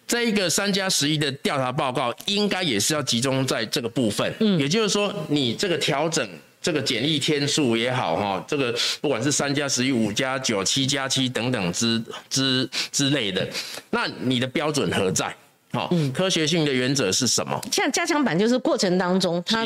[0.10, 4.34] 这一个三加十一的调查报告，应该也是要集中在这个部分。
[4.40, 6.28] 嗯，也就是说，你这个调整
[6.60, 13.48] 这个检疫天数也好，哈，这个不管是三加十一、五加九、七加七等等之之之类的，
[13.92, 15.32] 那你的标准何在？
[15.72, 17.62] 好，科学性的原则是什么？
[17.72, 19.64] 像加强版就是过程当中，它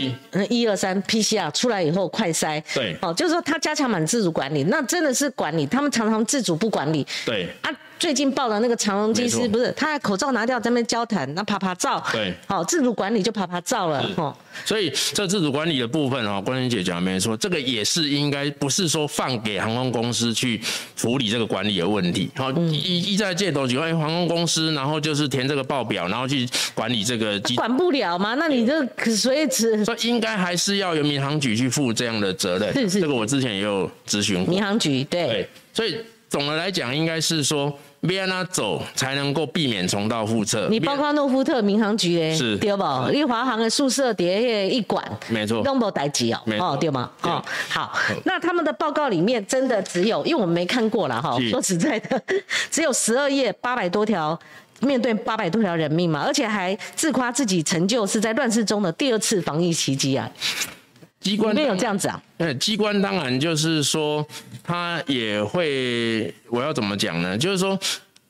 [0.49, 7.71] 一二三 PCR 出来以后快筛，对，哦，就是说它加强版自主管理，那真的是管理，他们常常自主不管理，对啊。
[7.99, 14.35] 最近报的那个长隆机师不是，他口罩拿掉在那边交谈，那爬爬照，对，好自主管理就爬爬照了，哦。
[14.65, 20.61] 所以这自主管理的部分哦，关心姐讲没错，这个也是应该不是说放给航空公司去
[20.95, 28.35] 处理这个管理的问题，好，一一再借多几万航空公司，然后就是填这个报表，然后去管理这个机，管不了吗？
[28.35, 34.53] 那你这可所以只说应该还是要由民航局去负这样的责任，是是，这个我之前也有咨询过。
[34.53, 35.97] 民航局，对，所以
[36.33, 37.71] 总的来讲，应该是说。
[38.05, 40.67] 别让他走，才能够避免重蹈覆辙。
[40.69, 42.83] 你包括诺夫特民航局嘞，是对不？
[43.13, 44.25] 因华航的宿舍底
[44.67, 47.09] 一管，没错，都没代志哦，哦对吗？
[47.21, 51.37] 哦好，那他们的报告里面真的只有，因为我们没看过了哈。
[51.49, 52.21] 说实在的，
[52.69, 54.37] 只有十二页，八百多条，
[54.81, 60.29] 面对八百多条人命嘛，而且还自夸自己成就是在乱世中的第二次防疫奇迹啊。
[61.23, 62.21] 机关没有这样子啊？
[62.37, 64.25] 呃，机关当然就是说，
[64.61, 67.37] 他也会，我要怎么讲呢？
[67.37, 67.79] 就是说，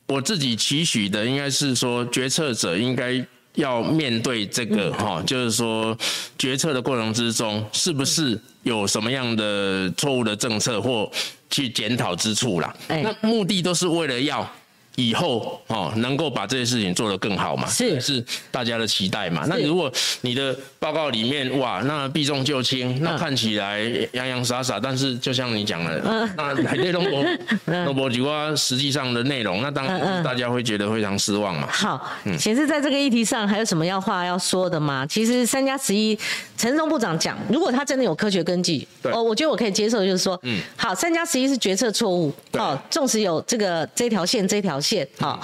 [0.07, 3.25] 我自己期许的应该是说，决策者应该
[3.55, 5.97] 要面对这个哈，就是说，
[6.37, 11.11] 决策的过程之中，是不是有什么样的错误的政策或
[11.49, 12.73] 去检讨之处啦？
[12.87, 14.47] 那目的都是为了要。
[14.95, 17.67] 以后哦，能够把这些事情做得更好嘛？
[17.67, 19.43] 是是大家的期待嘛？
[19.47, 19.91] 那如果
[20.21, 23.81] 你的报告里面哇，那避重就轻，那看起来
[24.11, 27.25] 洋洋洒洒，但是就像你讲的，那内容不
[27.65, 31.67] 那不几瓜实际上的内容，那当然大家会觉得非常失望嘛。
[31.71, 35.03] 好，显示在这个议题上还有什么要话要说的吗？
[35.07, 36.15] 其实三加十一，
[36.55, 44.82] 陈松部长讲，如果他真的有科学根据，哦，我觉得我可以接受，就是说，嗯，好，三加十一是决策错误，哦，纵使有这个这条线这条。
[44.83, 45.39] 线好，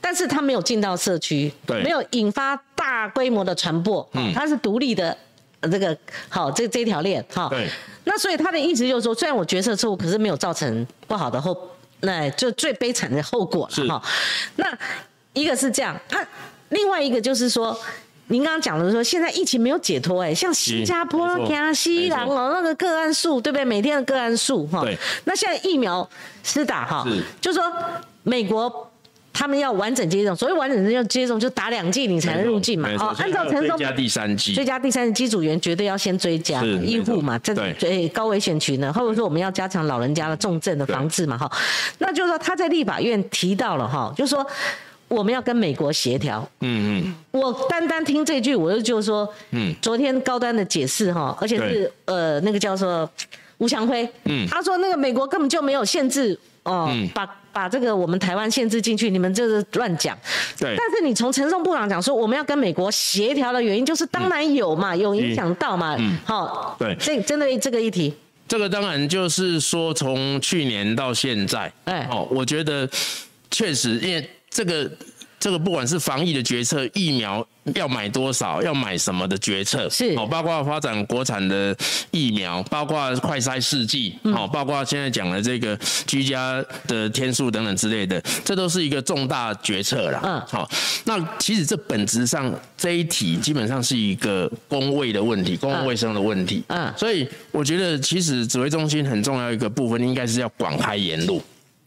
[0.00, 5.16] 但是它没有进到社区，对，没有引发大规模的传播，嗯，它是独立的
[5.62, 5.96] 这个
[6.28, 7.68] 好这这条链，哈，对，
[8.04, 11.56] 那所以他的意思就是说，虽然我决策错误，可是没有造成不好的后，
[12.00, 14.02] 那就最悲惨的后果了，哈。
[14.56, 14.78] 那
[15.32, 16.18] 一个是这样，那
[16.68, 17.74] 另外一个就是说，
[18.26, 23.64] 您刚刚讲的说，现在疫情没有解脱，哎，像新加坡、加西兰哦，那个个案数，对不对？
[23.64, 26.06] 每天的个案数，哈，对，那现在疫苗
[26.42, 27.06] 施打，哈，
[27.40, 27.62] 就说。
[28.24, 28.90] 美国
[29.32, 32.88] 他们要完整接种，所谓完整要接种就打两剂你才能入境嘛。
[32.98, 41.50] 哦，按照陈松追加第三剂，追加第三剂机组员绝对要先追加医护嘛，这对高危险群呢，或者说我们要加强老人家的重症的防治嘛，哈。
[41.98, 44.46] 那就是说他在立法院提到了哈，就是说
[45.08, 46.48] 我们要跟美国协调。
[46.60, 47.14] 嗯嗯。
[47.32, 53.10] 我单单听这句，我就就是说，嗯，昨天高端的解释哈，而且是呃那个叫做
[53.58, 56.38] 吴强辉，嗯，他说那个美国根本就没有限制。
[56.62, 60.18] 哦，把把这个我们台湾限制进去，你们就是乱讲。
[60.58, 60.74] 对。
[60.76, 65.96] 但是你从陈松部长讲说，我们要跟美国协调的原因，就是当然有嘛，有影响到嘛。
[65.98, 66.18] 嗯。
[66.26, 66.76] 好。
[66.78, 66.94] 对。
[67.00, 68.12] 这针对这个议题。
[68.46, 72.86] 这个当然就是说，从去年到现在，哎，哦，我觉得
[73.50, 74.90] 确实，因为这个。
[75.44, 81.76] 这个不管是防疫的决策，疫苗要买多少，要买什么的决策，是哦，包括发展国产的
[82.10, 90.20] 疫苗，包括快筛试剂，好，包括现在讲的这个居家的天数等等之类的，这都是一个重大决策啦。
[90.24, 90.66] 嗯，好，
[91.04, 96.64] 那其实这本质上这一题基本上是一个公卫的问题，公共卫生的问题。
[96.68, 101.42] 嗯，所以我觉得其实指挥中心很重要一个部分，应该是要广开言路。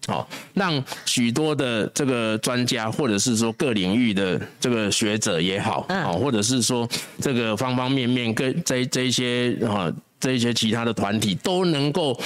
[0.08, 6.88] 好，让许多的这个专家，或者是说各领域的这个学者也好，啊，或者是说
[7.22, 12.18] 这个方方面面跟这这一些啊，这一些其他的团体都能够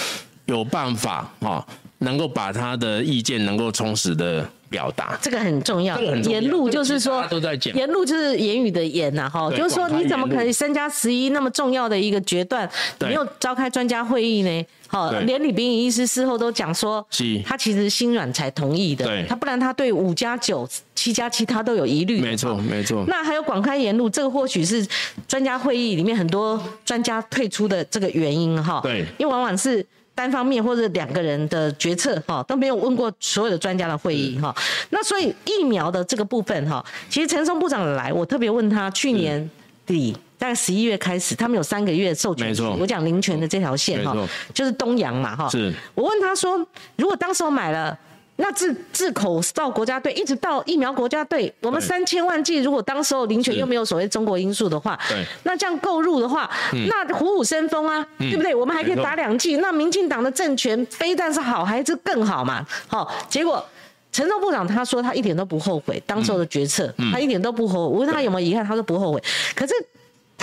[0.45, 1.65] 有办法啊，
[2.01, 4.47] 能够把他的意见能够充实的。
[4.71, 5.19] 表达。
[5.21, 7.75] 这个很重要，言路就是说，都在讲。
[7.75, 12.65] 言路就是言语的言呐，哈，就是说你怎么可以三加十一那么重要的一个决断，
[13.01, 14.65] 没有召开专家会议呢？
[14.87, 17.05] 好，连李冰仪医师事后都讲说，
[17.45, 23.03] 他其实心软才同意的，他不然他对五加九、七加七他都有疑虑，没错没错。
[23.09, 24.87] 那还有广开言路，这个或许是
[25.27, 29.85] 专家会议里面很多专家退出的这个原因哈，对，因为往往是。
[30.13, 34.55] 单方面或者两个人的决策哈都没有问过所有的专家的会议哈，
[34.89, 39.49] 那所以疫苗的这个部分哈，其实陈松部长来，我特别问他，去年
[39.85, 44.15] 底大概十一月开始，他们有三个月授权，我讲林权的这条线哈，
[44.53, 45.73] 就是东阳嘛哈，是。
[45.95, 46.65] 我问他说，
[46.97, 47.97] 如果当时我买了。
[48.37, 54.97] 那自自口到国家队，一直到疫苗国家队，我们三千万剂，如果当时候林权又没有所谓中国因素的话，
[55.43, 56.49] 那这样购入的话，
[56.87, 58.55] 那虎虎生风啊，对不对？
[58.55, 62.65] 我们还可以打两剂，那民进党的政权非但是好，还是更好嘛？
[62.87, 63.63] 好，结果
[64.11, 67.93] 陈忠部长他说他一点都不后悔当时候的决策，他一点都不后悔。
[67.93, 69.23] 我问他有没有遗憾，他说不后悔。
[69.55, 69.73] 可是。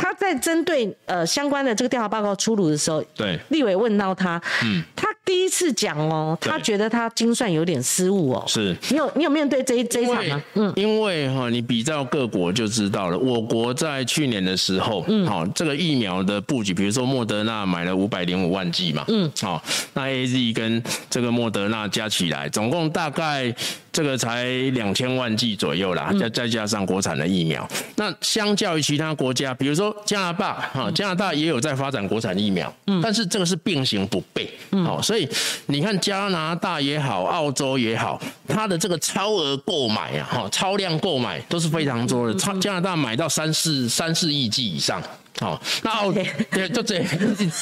[0.00, 3.36] 他在针对呃相关的这个调查报告出炉的时候，对。
[3.48, 8.76] 立委问到他，嗯，他第一次讲哦，他觉得他精算有点失误哦，是。
[8.90, 10.40] 你有你有面对这一这一场吗？
[10.54, 19.60] 嗯，因为哈，你比较各国就知道了，我国在去年的时候，嗯，好，这个疫苗的布局，比如说莫德纳买了五百零五万剂嘛，嗯，好，
[19.94, 20.80] 那 A Z 跟
[21.10, 23.52] 这个莫德纳加起来，总共大概。
[23.98, 24.44] 这个才
[24.74, 35.28] 两千万剂左右啦，再再加上国产的疫苗，那相较于其他国家，比如说加拿大，哈，加拿大也有在发展国产疫苗，嗯，但是这个是并行不悖，嗯，好，所以
[35.66, 45.02] 你看加拿大也好，澳洲也好，它的这个超额购买啊，哈，超量购买都是非常多的，超加拿大买到三四三四亿剂以上。
[45.40, 46.10] 好， 那澳
[46.50, 47.02] 对，就这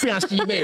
[0.00, 0.62] 这样 西贝，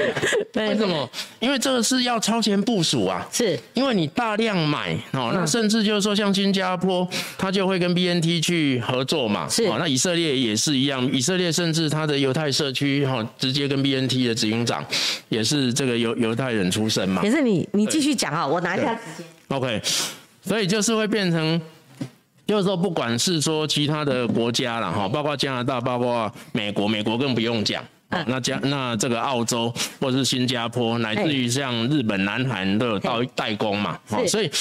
[0.55, 1.09] 为什么？
[1.39, 7.07] 因为这个是要超前部署啊，是因为你大量买哦，那甚至就是说像新加坡，
[7.37, 14.83] 他就会跟 BNT 去合作嘛，是那以色列也是一样，以色列甚至他的犹太社区哈，直接跟 BNT 的执行长
[15.29, 17.21] 也是这个犹犹太人出身嘛。
[17.21, 19.25] 可是你你继续讲啊，我拿一下时间。
[19.49, 19.81] OK，
[20.41, 21.61] 所以就是会变成。
[22.45, 27.83] 就是说，不管是说其他的国家了哈，包括加拿大，包括美国，美国更不用讲。
[28.27, 33.97] 那加那这个澳洲或者是新加坡，乃至于像日本、南韩都有代代工嘛。
[34.07, 34.51] 好，所以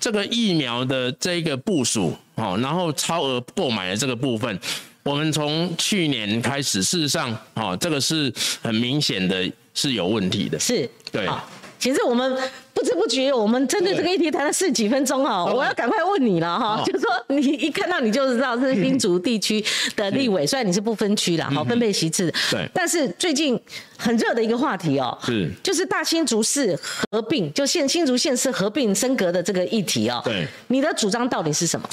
[0.00, 4.58] 这个疫苗的这个部署，哦，然后超额购买的这个部分，
[5.02, 8.32] 我们从去年开始，事实上，哦，这个是
[8.62, 10.58] 很明显的是有问题的。
[10.58, 11.28] 是，对。
[11.78, 12.34] 其实我们。
[12.82, 19.64] 不知不觉，我们针对这个议题谈了十几分钟哈，我要赶快问你了哈，就说你一看到你就知道是新竹地区
[19.94, 21.62] 的立委，虽然你是不分区的，好。
[21.62, 23.58] 分配席次，对，但是最近
[24.02, 26.76] 很热的一个话题哦，是就是大新竹市
[27.10, 31.88] 合并，就现新竹县市合并升格的这个议题哦，对，你的主张到底是什么？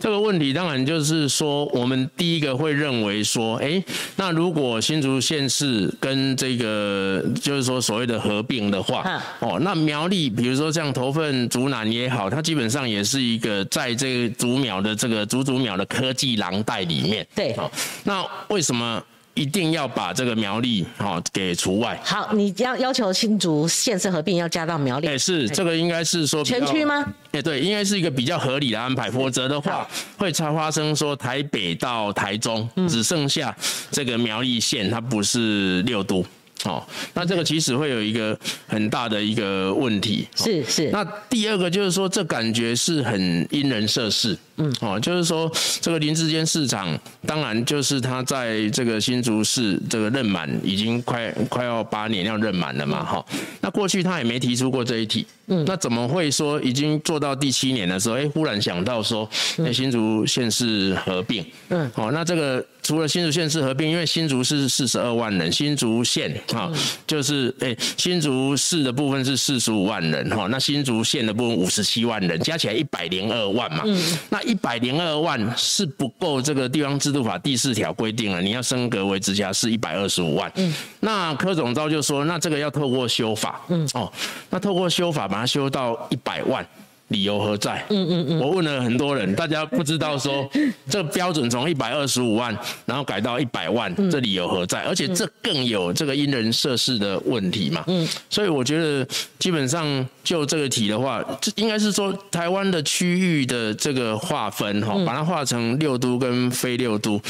[0.00, 3.82] 这个问题当然就是说，我们第一个会认为说，哎，
[4.16, 10.28] 那如果新竹县市跟这个就是说所谓的合并的话，哦，那苗栗。
[10.28, 17.26] 比如说像头份竹南也好，它基本上也是一个在这个竹苗的这个竹竹苗的科技廊带里面。
[17.34, 17.70] 对，好，
[18.02, 19.00] 那为什么
[19.34, 22.00] 一定要把这个苗栗哈给除外？
[22.04, 25.08] 好，你要要求新竹县市合并要加到苗栗。
[25.08, 27.04] 哎，是这个应该是说全区吗？
[27.32, 33.54] 哎，对，应该是一个比较合理的安排，否则的话会才发生说台北到台中只剩下
[33.90, 36.24] 这个苗栗县，它不是六都。
[36.64, 36.82] 哦，
[37.12, 40.26] 那这个其实会有一个很大的一个问题。
[40.34, 40.88] 是是。
[40.90, 44.38] 那第二个就是说，这感觉是很因人设事。
[44.56, 44.74] 嗯。
[44.80, 45.50] 哦，就是说
[45.80, 53.04] 这个林志坚市长，当然就是他在这个新竹市这个任满已经快快要八年要任满了嘛。
[53.04, 53.24] 哈。
[53.60, 55.26] 那过去他也没提出过这一题。
[55.46, 59.28] 嗯，那怎么会说已经做到第七年的时候，哎，忽然想到说，
[59.58, 62.64] 那新竹县市合并，嗯，好，那这个。
[62.84, 66.70] 除了新竹县市合并，因为新竹市四十二万人，新竹县哈
[67.06, 73.84] 就是诶新竹市的部分是四十五万人哈，那新竹县的部分五十七万人，加起来一百零二万嘛。
[73.86, 80.52] 嗯那一百零二万是不够这个地方制度法第四条规定了，你要升格为直辖市一百二十五万。
[81.00, 84.12] 那柯总召就说，那这个要透过修法，嗯哦，
[84.50, 86.64] 那透过修法把它修到一百万。
[87.08, 87.84] 理由何在？
[87.90, 90.48] 嗯嗯嗯，我问了很多人，大家不知道说
[90.88, 94.82] 这个标准从一百二十五万，然后改到一百万，这理由何在？
[94.82, 97.84] 而且这更有这个因人设事的问题嘛。
[97.86, 99.06] 嗯，所以我觉得
[99.38, 107.20] 基本上就这个题的话，这应该是说台湾的区域的这个划分哈，把它划成六都跟非六都。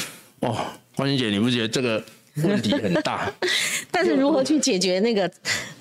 [0.41, 0.57] 哦，
[0.95, 2.03] 关心姐，你不觉得这个？
[2.43, 3.31] 问题很大，
[3.91, 5.31] 但是如何去解决那个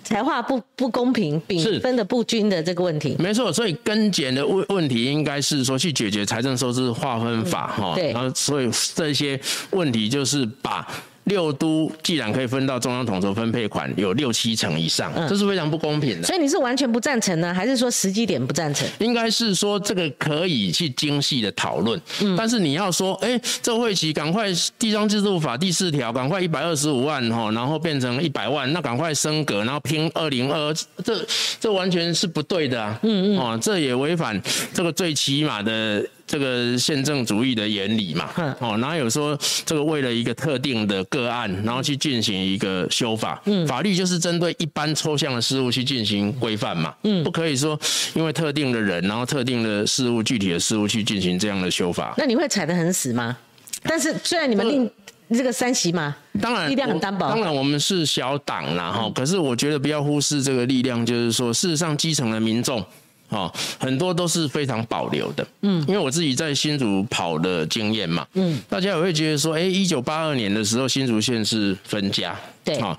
[0.03, 3.15] 财化不不公平、比分的不均的这个问题？
[3.17, 9.39] 没错，所以根减的问问题应该是说去解决财政收支划分法哈，然后所以这些
[9.71, 10.87] 问题就是把。
[11.25, 16.27] 六都既然可以分到中央统筹分配款，有六七成以上，这是非常不公平的。
[16.27, 18.87] 所以你是完全不赞成呢，还是说时机点不赞成？
[18.99, 21.99] 应该是说这个可以去精细的讨论，
[22.37, 24.47] 但是你要说，哎，这会期赶快
[24.77, 31.25] 地方制度法第四条，赶快一百二十五万哈，然后变成一百万，那赶快升格，然后拼二零二，这
[31.59, 32.99] 这完全是不对的啊！
[33.03, 34.41] 嗯嗯，哦，这也违反
[34.73, 36.05] 这个最起码的。
[36.33, 38.27] 这个宪政主义的原理嘛，
[38.59, 43.39] 哦，哪有说这个为了一个特定的个案，然后去进行一个修法？
[43.45, 47.79] 嗯，法律就是针对一般抽象的事物去进行规范嘛，嗯，不可以说
[48.15, 52.15] 因为特定的人，然后特定的事物、具体的事物去进行这样的修法。
[52.17, 53.37] 那你会踩得很死吗？
[53.83, 54.89] 但是虽然你们令
[55.29, 62.83] 这个三席嘛，当然力量很单薄，当然我们是小党啦，哈，可是我觉得不要忽视这个力量，就是说事实上基层的民众。
[63.33, 72.95] 哦，很多都是非常保留的，嗯，因为我自己在新竹跑的经验嘛，嗯，大家也会觉得说，哎，一九八二年的时候新竹县是分家，对，啊，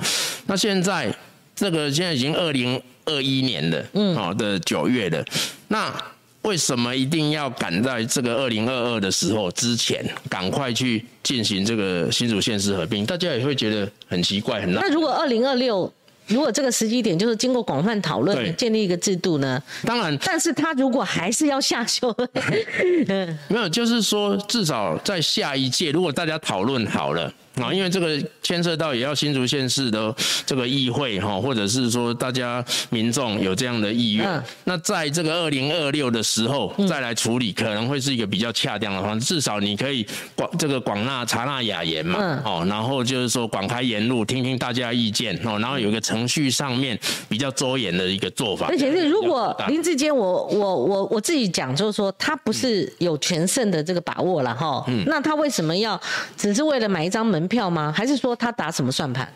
[0.47, 1.15] 那现在
[1.55, 5.25] 这个现在已经二零二一年了，嗯，好的九月了，
[5.69, 5.95] 那
[6.43, 13.07] 为什么一定要赶在这个二零二二的时候之前赶快去进行这个新竹县市合并？
[13.07, 15.91] 大家也会觉得很奇怪，很那如果二零二六？
[16.27, 19.63] 如果这个时机点就是经过广泛讨论建立一个制度呢？
[19.85, 22.15] 当然，但是他如果还是要下修，
[23.49, 27.33] 没有，就是说至少在下一届，如果大家讨论好了。
[27.63, 30.13] 啊，因为这个牵涉到也要新竹县市的
[30.45, 39.25] 这个议会哈，或者是说大家民众有这样的意愿，那在这个二零二六的时候再来处理，可能会是一个比较恰当的方式。
[39.25, 46.99] 至少你可以广这个广纳查纳雅言嘛，哦，然后就是说广开言路，听听大家意见哦，然后有一个程序上面
[47.29, 48.67] 比较周延的一个做法。
[48.67, 56.01] 而且是如果林志坚，我我我我自己讲就是说他不是有全胜的这个把握了哈，那他为什么要
[56.37, 57.44] 只是为了买一张门？
[57.47, 57.93] 票吗？
[57.95, 59.29] 还是说他打什么算盘？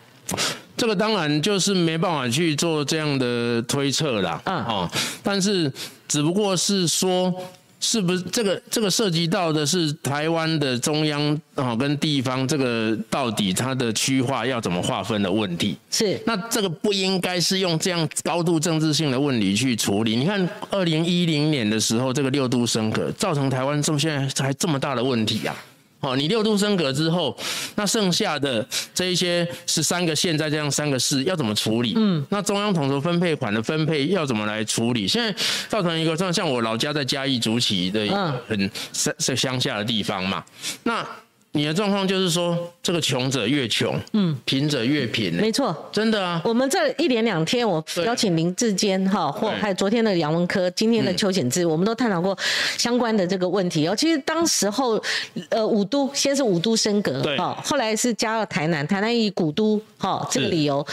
[0.77, 4.41] 这个当然就是没办法去做这样的推测啦。
[4.45, 4.89] 嗯，哦，
[5.23, 5.71] 但是
[6.07, 7.33] 只不过是说，
[7.81, 15.75] 是不是这个这个涉及到的是台湾的中央啊跟地方这个到底它的区划要怎么划分的问题？
[15.89, 20.15] 是，那这个不应该是用这样高度政治性的问题去处理。
[20.15, 25.55] 你看，二零一零年的时候，这个六度升格造成台湾这么现在还这么大的问题呀？
[26.01, 27.37] 哦，你六度升格之后，
[27.75, 31.93] 那剩下的这一些十三个县再这样三个市要怎么处理？
[31.97, 35.07] 嗯，那中央统筹分配款的分配要怎么来处理？
[35.07, 35.33] 现在
[35.67, 38.07] 造成一个像像我老家在嘉义竹崎的
[38.47, 40.43] 很乡乡下的地方嘛，
[40.83, 41.05] 那。
[41.51, 45.33] 你的状况就是说，这个穷者越穷，嗯，贫者越贫。
[45.33, 46.39] 没错，真的啊。
[46.45, 52.37] 我们这一连两天，我邀请林志坚哈，或还有昨天的杨文科，今天的邱显志，我们都探讨过
[52.77, 53.95] 相关的这个问题哦。
[53.95, 55.01] 其实当时候，
[55.49, 60.85] 呃，五都先是五都升格，哈，后来是加了台南，台南以古都哈这个理由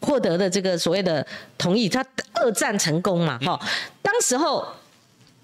[0.00, 1.24] 获得的这个所谓的
[1.58, 3.60] 同意，他二战成功嘛，哈。
[4.00, 4.66] 当时候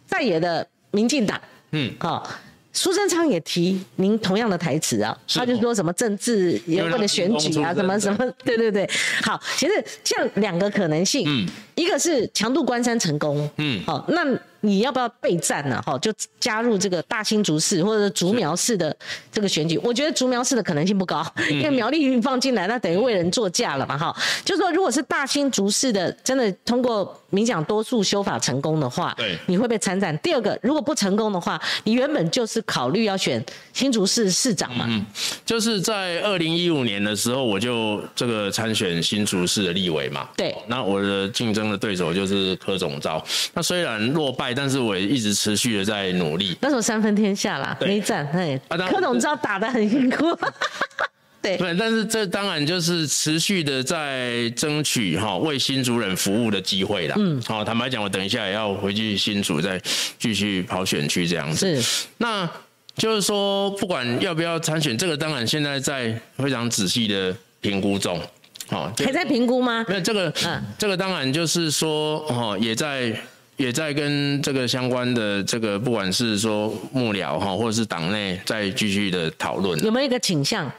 [0.07, 1.39] 在野的民进党，
[1.73, 2.27] 嗯，好。
[2.73, 8.89] 苏贞昌也提您同样的台词啊，他就说什么政治也不能选举啊，什么什么，对对对。
[9.23, 9.73] 好，其实
[10.05, 14.25] 这样两个可能性，嗯，一个是强度关山成功，嗯，好，那
[14.61, 15.81] 你要不要备战呢？
[15.85, 18.95] 哈，就加入这个大新竹市或者竹苗市的
[19.31, 19.79] 这个选举。
[19.79, 24.15] 我觉得竹苗市的可能性不高，因为苗栗放进来，那等于为人作嫁了嘛，哈。
[24.45, 30.17] 就说如果是大新竹市的，真的通过民讲多数修法成功的话，对，你会被参战。
[30.19, 34.87] 第二个，如果不成功的话，你原本就是考虑要选新竹市市长嘛。
[34.89, 35.05] 嗯，
[35.47, 40.29] 就是在二零一五年的时候，我就这个参选新竹市的立委嘛。
[40.37, 43.25] 对，那我的竞争的对手就是柯总召。
[43.55, 46.57] 那虽然落败，但是我也一直持续的在努力。
[46.61, 50.25] 那时候三分天下啦，没战，哎，柯总召打得很辛苦。
[51.41, 57.15] 对，对，但是这当然就是持续的在争取哈为新主人服务的机会啦。
[57.17, 59.81] 嗯，好，坦白讲，我等一下也要回去新主再
[60.19, 61.81] 继续跑选区这样子。
[61.81, 62.49] 是，那
[62.97, 68.21] 就是说不管要不要参选，这个当然现在在非常仔细的评估中。
[68.67, 69.85] 好，还在评估吗？
[69.89, 73.15] 没有这个，嗯，这个当然就是说，哦，也在
[73.59, 79.79] 也在跟这个相关的这个不管是说幕僚哈，或者是党内在继续的讨论。
[79.85, 80.71] 有没有一个倾向？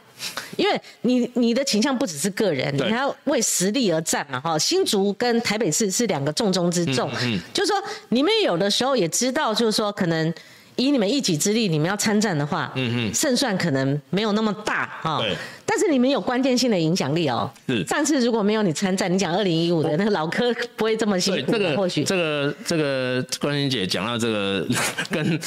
[0.58, 4.60] 因为你你的倾向不只是个人，你还要为实力而战嘛，哈。
[4.60, 10.34] 新竹跟台北市是两个重中之重，嗯，就是说你们有的时候也知道，就是说可能
[10.76, 15.20] 以你们一己之力，你们要参战的话，嗯嗯，胜算可能没有那么大，哈。
[15.22, 15.36] 对。
[15.70, 17.48] 但是你们有关键性的影响力哦。
[17.68, 17.86] 是。
[17.86, 21.52] 上次如果没有你参战，你讲二零一五的那个老柯不会这么辛苦。
[21.52, 24.66] 这个或许这个这个关心姐讲到这个
[25.12, 25.40] 跟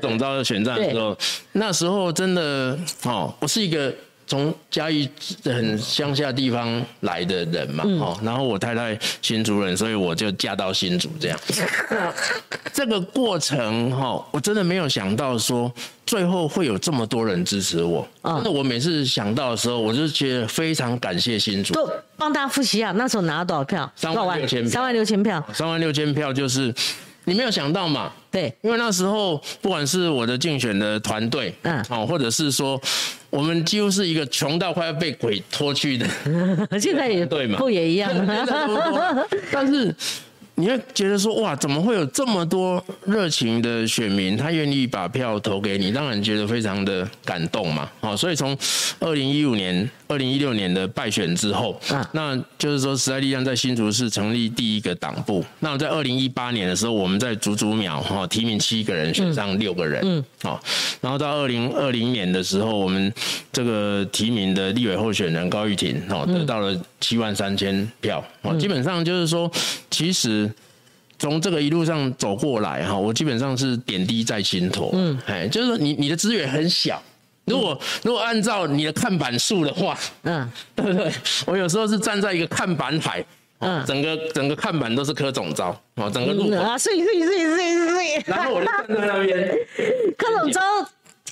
[0.00, 1.16] 董昭的选战的时候，
[1.52, 3.94] 那时候真的哦，我是一个。
[4.30, 5.10] 从嘉义
[5.44, 11.40] 很乡下地方来的人嘛，哦，然后我太太新竹人，所以我就嫁到新竹这样。
[12.72, 15.70] 这个过程哈，我真的没有想到说
[16.06, 18.06] 最后会有这么多人支持我。
[18.22, 21.74] 真的，我每次想到的时候，我就觉得非常感谢新竹。
[21.74, 23.92] 都帮大家复习啊，那时候拿了多少票？
[23.96, 24.70] 三万六千票。
[24.70, 25.44] 三万六千票。
[25.52, 26.72] 三万六千票就是。
[27.24, 28.10] 你没有想到嘛？
[28.30, 32.80] 对，因为那时候不管是我的竞选的团队，嗯，哦，或者是说
[33.30, 36.06] 我们几乎是一个穷到快要被鬼拖去的，
[36.80, 38.10] 现在也对嘛，不也一样？
[39.52, 39.94] 但是。
[40.60, 45.88] 你会觉得说哇，怎么会有这么多热情的选民，他愿意把票投给你？
[45.88, 47.90] 让人觉得非常的感动嘛。
[48.00, 48.56] 好，所以从
[48.98, 51.80] 二零一五年、二零一六年的败选之后，
[52.12, 55.42] 那就是说时代力量在新竹市成立第一个党部。
[55.60, 60.02] 那在二零一八年的时候，我们在竹竹苗哈提名七个人，选上六个人。
[60.04, 60.62] 嗯，好，
[61.00, 63.10] 然后到二零二零年的时候，我们
[63.50, 68.24] 这个提名的立委候选人高玉婷哦，得到了七万三千票。
[68.42, 69.50] 哦，基本上就是说，
[69.90, 70.50] 其实。
[71.18, 74.88] 从这个一路上走过来哈，我基本上是点滴在心头。
[74.94, 76.98] 嗯，哎，就是说你你的资源很小，
[77.44, 81.12] 如果如果按照你的看板数的话，嗯， 对不对？
[81.44, 83.22] 我有时候是站在一个看板海，
[83.58, 89.58] 嗯，整个整个看板都是柯总招，哦，整个路啊，是是是是是，然后我就站在那边，
[90.16, 90.62] 柯总招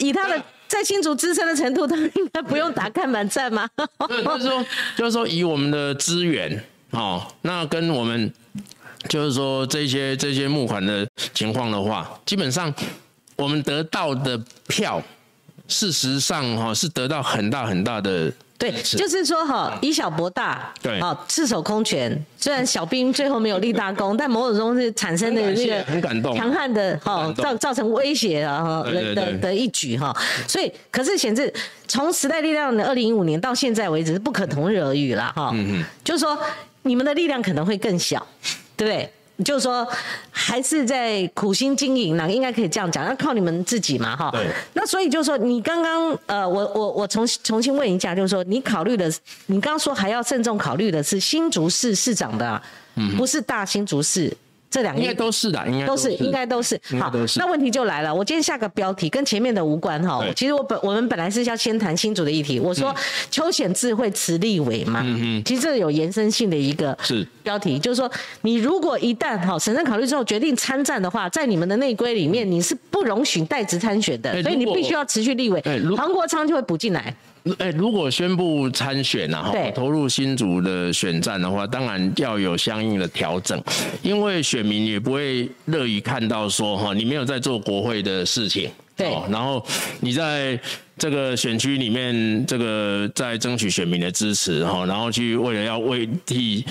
[0.00, 3.68] 以他的在新竹资深的程度，他应该不用打看板战吗？
[4.08, 4.66] 就是说
[4.96, 8.32] 就是说以我们的资源，哦，那跟我们。
[9.08, 12.74] 就是说这些这些募款的情况的话，基本上
[13.36, 15.00] 我们得到的票，
[15.68, 18.30] 事实上哈是得到很大很大的。
[18.58, 22.12] 对，就是说哈以小博大，对，哦赤手空拳。
[22.36, 30.12] 虽然小兵最后没有立大功， 但某种中是产生的那个很感动、强悍的哈造造成威胁啊的的的一举哈。
[30.48, 31.52] 所以可是显示
[31.86, 35.50] 从时代力量的二零一五年到现在为止是不可同日而语了哈。
[35.54, 36.36] 嗯嗯，就是说
[36.82, 38.26] 你们的力量可能会更小。
[38.76, 39.12] 对不对，
[39.44, 39.86] 就是说
[40.30, 44.30] 还是在苦心经营，那应该可以这样讲，要靠你们自己嘛，哈。
[44.32, 44.48] 对。
[44.72, 49.08] 那所以就是说，你刚刚呃，我我我重重新问一下，就是说，你考虑的，
[49.46, 52.60] 你刚刚说还要慎重考虑的是新竹市市长的，
[52.96, 54.36] 嗯不是大新竹市。
[54.70, 56.80] 这两个应该都是的，应该都是，应该都是。
[57.00, 58.14] 好，那问题就来了。
[58.14, 60.22] 我今天下个标题跟前面的无关哈。
[60.36, 62.60] 其实我本我们本来是要先谈新竹的议题。
[62.60, 62.94] 我说
[63.30, 65.00] 邱显智会辞立委嘛？
[65.04, 65.44] 嗯嗯。
[65.44, 68.10] 其实这有延伸性的一个是标题，就是说
[68.42, 75.62] 你如果一旦哈审慎考虑之后决定参战的话，在你们的内规里面你是不容许代职参选的，所以你必须要持续立委。
[75.96, 77.14] 黄国昌就会补进来。
[77.58, 83.62] 哎，如果宣布参选然后投入新竹的选战的话，当然要有相应的调整，
[84.02, 89.64] 因为选民也不会乐于看到说哈，你没有在做国会的事情，对，然后
[90.00, 90.60] 你在
[90.98, 96.64] 这个选区里面这个在争取选民的支持哈，然后去为了要为替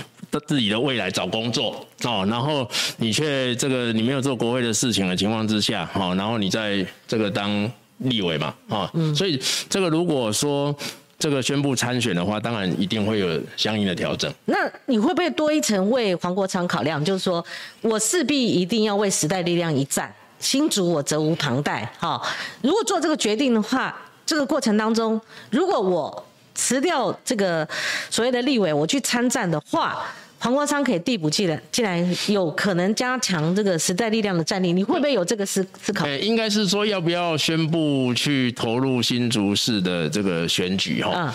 [0.45, 7.71] 自己的未来找工作哦，然后你却这个你没有做国会的事情的情况之下哈，然后你在这个当。
[7.99, 10.75] 立委嘛，啊，所以这个如果说
[11.19, 14.31] 这个宣布参选的话，当然一定会有相应的调整。
[14.45, 17.03] 那你会不会多一层为黄国昌考量？
[17.03, 17.43] 就是说
[17.81, 21.91] 我势必一定要为时代力量一战，新竹我责无旁贷。
[21.97, 22.21] 哈，
[22.61, 25.19] 如果做这个决定的话，这个过程当中，
[25.49, 27.67] 如果我辞掉这个
[28.09, 30.05] 所谓的立委，我去参战的话。
[30.39, 36.07] 黄国昌可以递补进来，进来有可能加强这个时代力量的战力，你会不会有这个思思考？
[36.07, 41.11] 应该是说要不要宣布去投入新竹市的这个选举哈？
[41.15, 41.33] 嗯，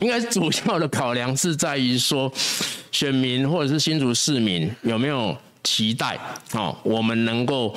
[0.00, 2.30] 应该主要的考量是在于说，
[2.92, 6.18] 选民或者是新竹市民有没有期待
[6.52, 7.74] 哦，我们能够。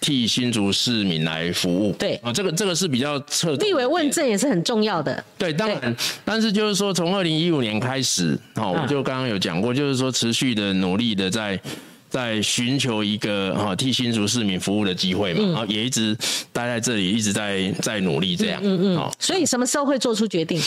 [0.00, 2.14] 替新竹市民来服务，对。
[2.22, 3.54] 啊，这个这个是比较侧。
[3.56, 5.94] 立委问政也是很重要的，对，当然，
[6.24, 11.60] 但是就是说，从二零一五年开始，哦，我就刚刚有讲过，就是说持续的努力的在
[12.08, 16.16] 在寻求一个哈替新竹市民服务的机会嘛，啊，也一直
[16.52, 20.60] 待在这里，一直在在努力这样，嗯嗯，所以什么时候会做出决定？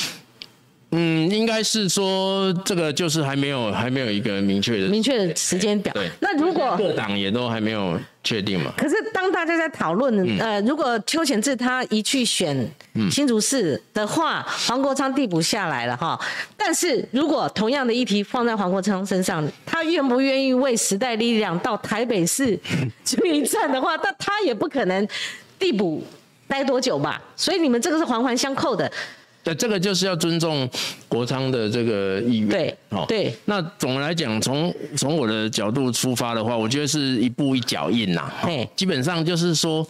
[0.95, 5.91] 嗯，应该是说这个就是还没有还没有一个明确的明确的时间表。
[5.93, 8.71] 对，那如果各党也都还没有确定嘛？
[8.77, 12.69] 可是当大家在讨论，呃，如果邱显志他一去选
[13.11, 16.19] 新竹市的话，黄国昌递补下来了哈。
[16.55, 22.55] 但是如果同样的议题放在黄国昌身上，他愿不愿意为时代力量到台北市
[23.03, 25.07] 去一战的话，那他也不可能
[25.57, 26.03] 递补
[26.47, 27.19] 待多久吧？
[27.35, 28.91] 所以你们这个是环环相扣的。
[29.43, 30.69] 对，这个就是要尊重
[31.09, 32.49] 国昌的这个意愿。
[32.49, 33.35] 对，哦，对。
[33.43, 38.31] 那总的来讲，从从我的角度出发的话，我觉得是一步一脚印呐。
[38.45, 39.85] 对，基本上就是说，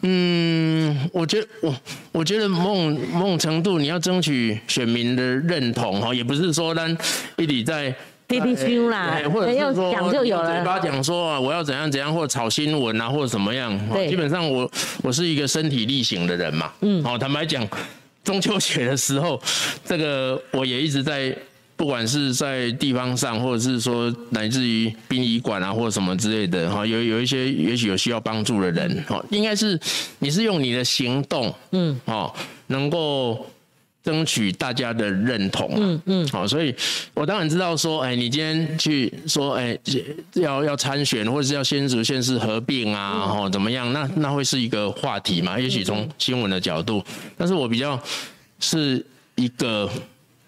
[0.00, 1.74] 嗯，我觉得我
[2.12, 6.96] 我觉得某种某种程度，你要争取选民的认同哈，也不是说单
[7.36, 7.94] 一直在
[8.26, 13.78] 滴滴修啦，或者是说讲就有了，嘴巴讲说我要怎样怎样，或者炒新闻啊，或者怎么样。
[13.92, 14.70] 对，基本上我
[15.02, 16.72] 我是一个身体力行的人嘛。
[16.80, 17.68] 嗯，好，坦白讲。
[18.24, 19.40] 中秋节的时候，
[19.84, 21.36] 这个我也一直在，
[21.76, 29.78] 不管是在地方上，或者是说乃至于殡仪馆啊，或者什么之类的，哈，有有一些也许有需要帮助的人，哈，应该是
[30.18, 32.34] 你是用你的行动，嗯，哦，
[32.66, 33.46] 能够。
[34.04, 36.72] 争取大家的认同，嗯嗯，好，所以
[37.14, 39.76] 我当然知道说，哎，你今天去说，哎，
[40.34, 43.90] 要要参选，或者是要先组县市合并啊，哦，怎么样？
[43.94, 45.58] 那那会是一个话题嘛？
[45.58, 47.02] 也许从新闻的角度，
[47.38, 47.98] 但是我比较
[48.60, 49.02] 是
[49.36, 49.88] 一个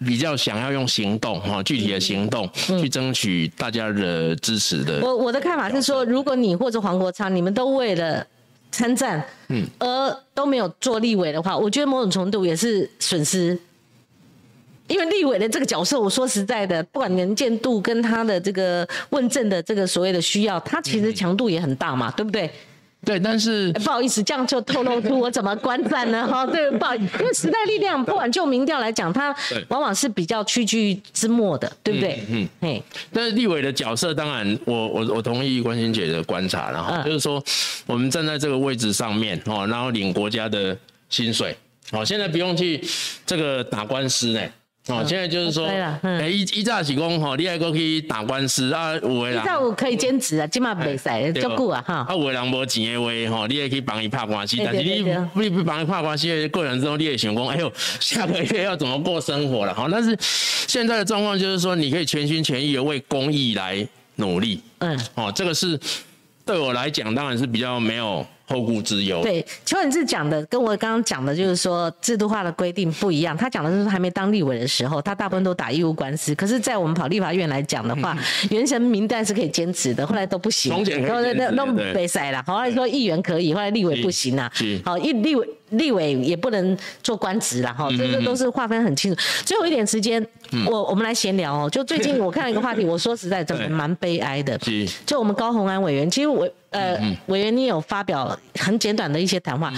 [0.05, 2.47] 比较想要用行动，哈，具体的行动
[2.79, 5.01] 去争取大家的支持的。
[5.01, 8.23] 我我的看法是说，如果你或者黄国昌，你们都为了。
[8.71, 13.57] 参战，嗯，而都没有做立委的话，我觉得某种程度也是损失，
[14.87, 22.49] 因为立委的这个角色，我说实在的，不管能见度跟他的这个问政的这个所谓的需要，他其实强度也很大嘛，对不对？
[23.07, 26.27] 对，但是不好意思，这样就透露出我怎么观战呢？
[26.27, 29.33] 哈，对，不好意思，因为时代力量不管就民调来讲，它
[29.69, 32.21] 往往是比较屈居之末的，对不对？
[32.29, 32.83] 嗯，嘿。
[33.13, 37.41] 但是立委的角色，当然，我我我同意关心姐的观察，然后就是说，
[37.85, 40.77] 我们站在这个位置上面，哦，然后领国家的
[41.09, 41.55] 薪水，
[41.93, 42.85] 哦，现在不用去
[43.25, 44.41] 这个打官司呢。
[44.89, 45.67] 哦，现在就是说，
[46.01, 49.41] 哎，一一早起工吼，你还可以打官司啊，有的人。
[49.41, 52.05] 一早可以兼职啊，今嘛袂使，足久啊哈。
[52.07, 59.73] 啊，有的人无钱的话，吼，你也可以帮伊拍官司，但是你你不帮伊拍官司，过程之后你也想讲，哎呦，下个月要怎么过生活了？
[59.73, 60.17] 哈，但是
[60.67, 63.85] 现在的状况就是说，你可以全心全意的为公益来
[64.15, 64.61] 努力。
[64.79, 65.79] 嗯，哦，这个是
[66.45, 68.25] 对我来讲，当然是比较没有。
[68.47, 69.21] 后顾之忧。
[69.21, 73.35] 对，邱文志讲的跟我刚刚讲的，就是说制度化的规定不一样。
[73.35, 76.33] 他讲的是还没当立委的时候，他大部分都打义务官司。
[76.33, 78.17] 可是，在我们跑立法院来讲的话，
[78.49, 80.71] 原神名单是可以兼职的，后来都不行。
[81.03, 84.51] 然后那那被塞了，后来说议员可以，后来立委不行啊。
[84.83, 85.47] 好，一立委。
[85.71, 89.21] 立委也不能做官职了哈，这个都是划分很清楚。
[89.45, 90.25] 最后一点时间，
[90.65, 91.69] 我我们来闲聊哦。
[91.69, 94.57] 就最近我看了一个话题，我说实在真的 蛮悲哀的。
[95.05, 96.97] 就我们高鸿安委员，其实我呃
[97.27, 99.71] 委员你有发表很简短的一些谈话。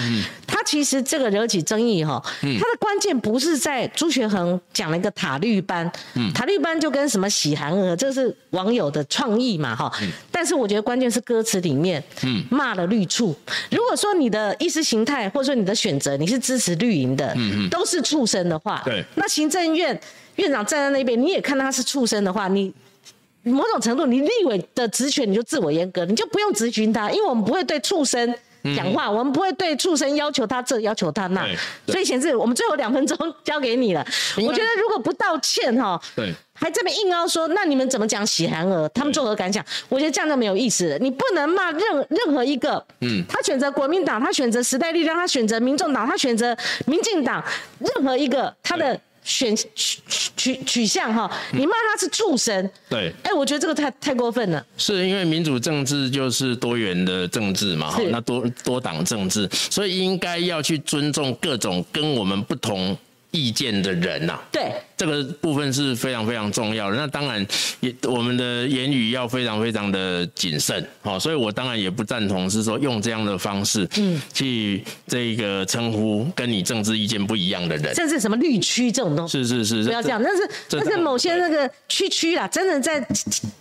[0.45, 5.89] 他其实这个惹起争议哈，他的关键不是在朱学恒讲了一个塔绿班，
[6.33, 9.91] 塔绿班就跟什么喜寒儿，这是网友的创意嘛哈。
[10.31, 12.03] 但是我觉得关键是歌词里面
[12.49, 13.33] 骂了绿处。
[13.71, 17.33] 如果说你的意识形态或者说你的选择你是支持绿营的，
[17.71, 18.83] 都是畜生的话，
[19.15, 19.97] 那行政院
[20.35, 22.73] 院长站在那边，你也看他是畜生的话，你
[23.43, 28.35] 某种程度你立委的职权你就自我严格，你就不用咨询他，因为我们不会对畜生。
[28.75, 31.45] 讲话，我们不会对畜生要求他这要求他那，
[31.87, 34.05] 所以显示我们最后两分钟交给你了。
[34.37, 38.87] 我觉得如果不道歉哈，对，还这么硬凹说，那你们怎么讲喜憨儿？
[38.89, 39.63] 他们作何感想？
[39.87, 40.97] 我觉得这样就没有意思。
[41.01, 46.55] 你不能骂任任何一个，嗯，他选择国民党，他选择时代力量，他选择民众党，他选择
[46.85, 47.43] 民进党，
[47.79, 48.99] 任何一个他的。
[49.29, 49.99] 选取
[50.35, 54.65] 取取向哈，你骂他是畜生，对，哎，我觉得这个太太过分了。
[54.75, 62.97] 是因为民主政治就是多元的政治嘛，哈，那多多党政治，所以应该要去尊重各种跟我们不同。
[63.31, 66.97] 意见的人呐，对这个部分是非常非常重要的。
[66.97, 67.45] 那当然
[67.79, 80.21] 也我们的言语要非常非常的谨慎，好，所以我当然也不赞同是说用这样的方式，嗯，去这个称呼跟你政治意见不一样的人，甚至什么绿区这种东西，是是是，不要这样。
[80.21, 83.07] 但是但是某些那个区区啦，真的在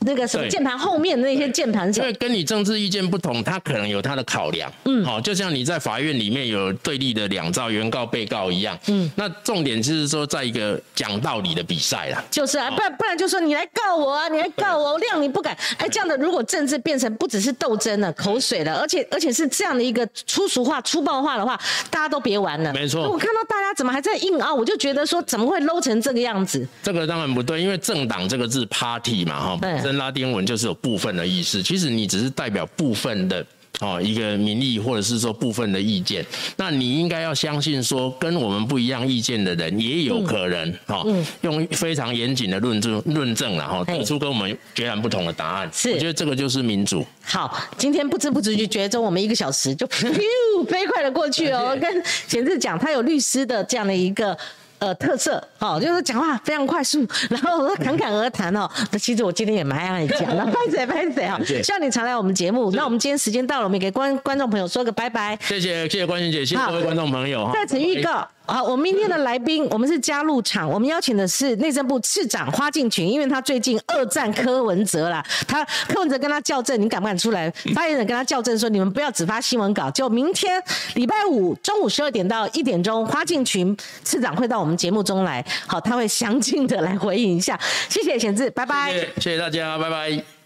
[0.00, 9.58] 那个什么键盘后面那些键盘上，因为跟你政治意见不同，他可能有他的考量，嗯，好，就像你在法院里面有对立的两造原告被告一样，嗯，那重。
[9.58, 15.54] 重点就是说，在一个讲道理的比赛啦，就是啊，不然不然就说你来告我啊，你来告我，谅你不敢。
[15.76, 21.60] 哎，这样的如果政治变成不只是斗争了、口水了，而且而且是这样的一个粗俗化、粗暴化的话，
[21.90, 22.72] 大家都别玩了。
[22.72, 26.66] 没错，我看到大家怎么还在硬拗，我就觉得说怎么会 low 成这个样子？
[26.82, 33.44] 这个当然不对，因为政党这个字 party 嘛，哈，本身拉丁文就是有部分的意思，其实你只是代表部分的。
[33.80, 36.24] 哦，一个民意或者是说部分的意见，
[36.56, 41.04] 那你应该要相信说，跟我们不一样意见的人也有可能哈，
[41.42, 45.70] 用非常严谨的论证论证然后得出跟我们截然不同的答案。
[45.72, 47.06] 是，我觉得这个就是民主。
[47.22, 49.86] 好，今天不知不觉就觉得我们一个小时就
[50.66, 51.78] 飞快的过去哦。
[51.80, 54.36] 跟贤志讲，他有律师的这样的一个。
[54.78, 58.68] 呃，特色好，就是讲话非常快速， 然后侃侃而谈哦。
[58.90, 61.38] 那其实我今天也蛮爱讲的， 拍谁拍谁啊。
[61.62, 62.70] 希望你常来我们节目。
[62.72, 65.36] 那我们今天时间到了，我们也给观观众朋友说个拜拜。
[65.42, 67.52] 谢谢谢谢关心姐，谢谢各位观众朋友哈。
[67.52, 68.28] 在此预告。
[68.48, 77.50] 好，我们明天的来宾，我们是加入场，我们邀请的是内政部次长花敬群，因为他最近二战柯文哲啦，他柯文哲跟他校正，你敢不敢出来？
[77.74, 80.62] 发言人跟他校正说，你们不要只发新闻稿，就明天
[80.94, 87.60] 礼拜五中午十二点到一点钟，花敬群次长会到我们节目中来，好，他会详尽的来回应一下。
[87.90, 88.92] 谢谢贤志，拜拜。
[89.18, 90.37] 谢谢大家，拜拜。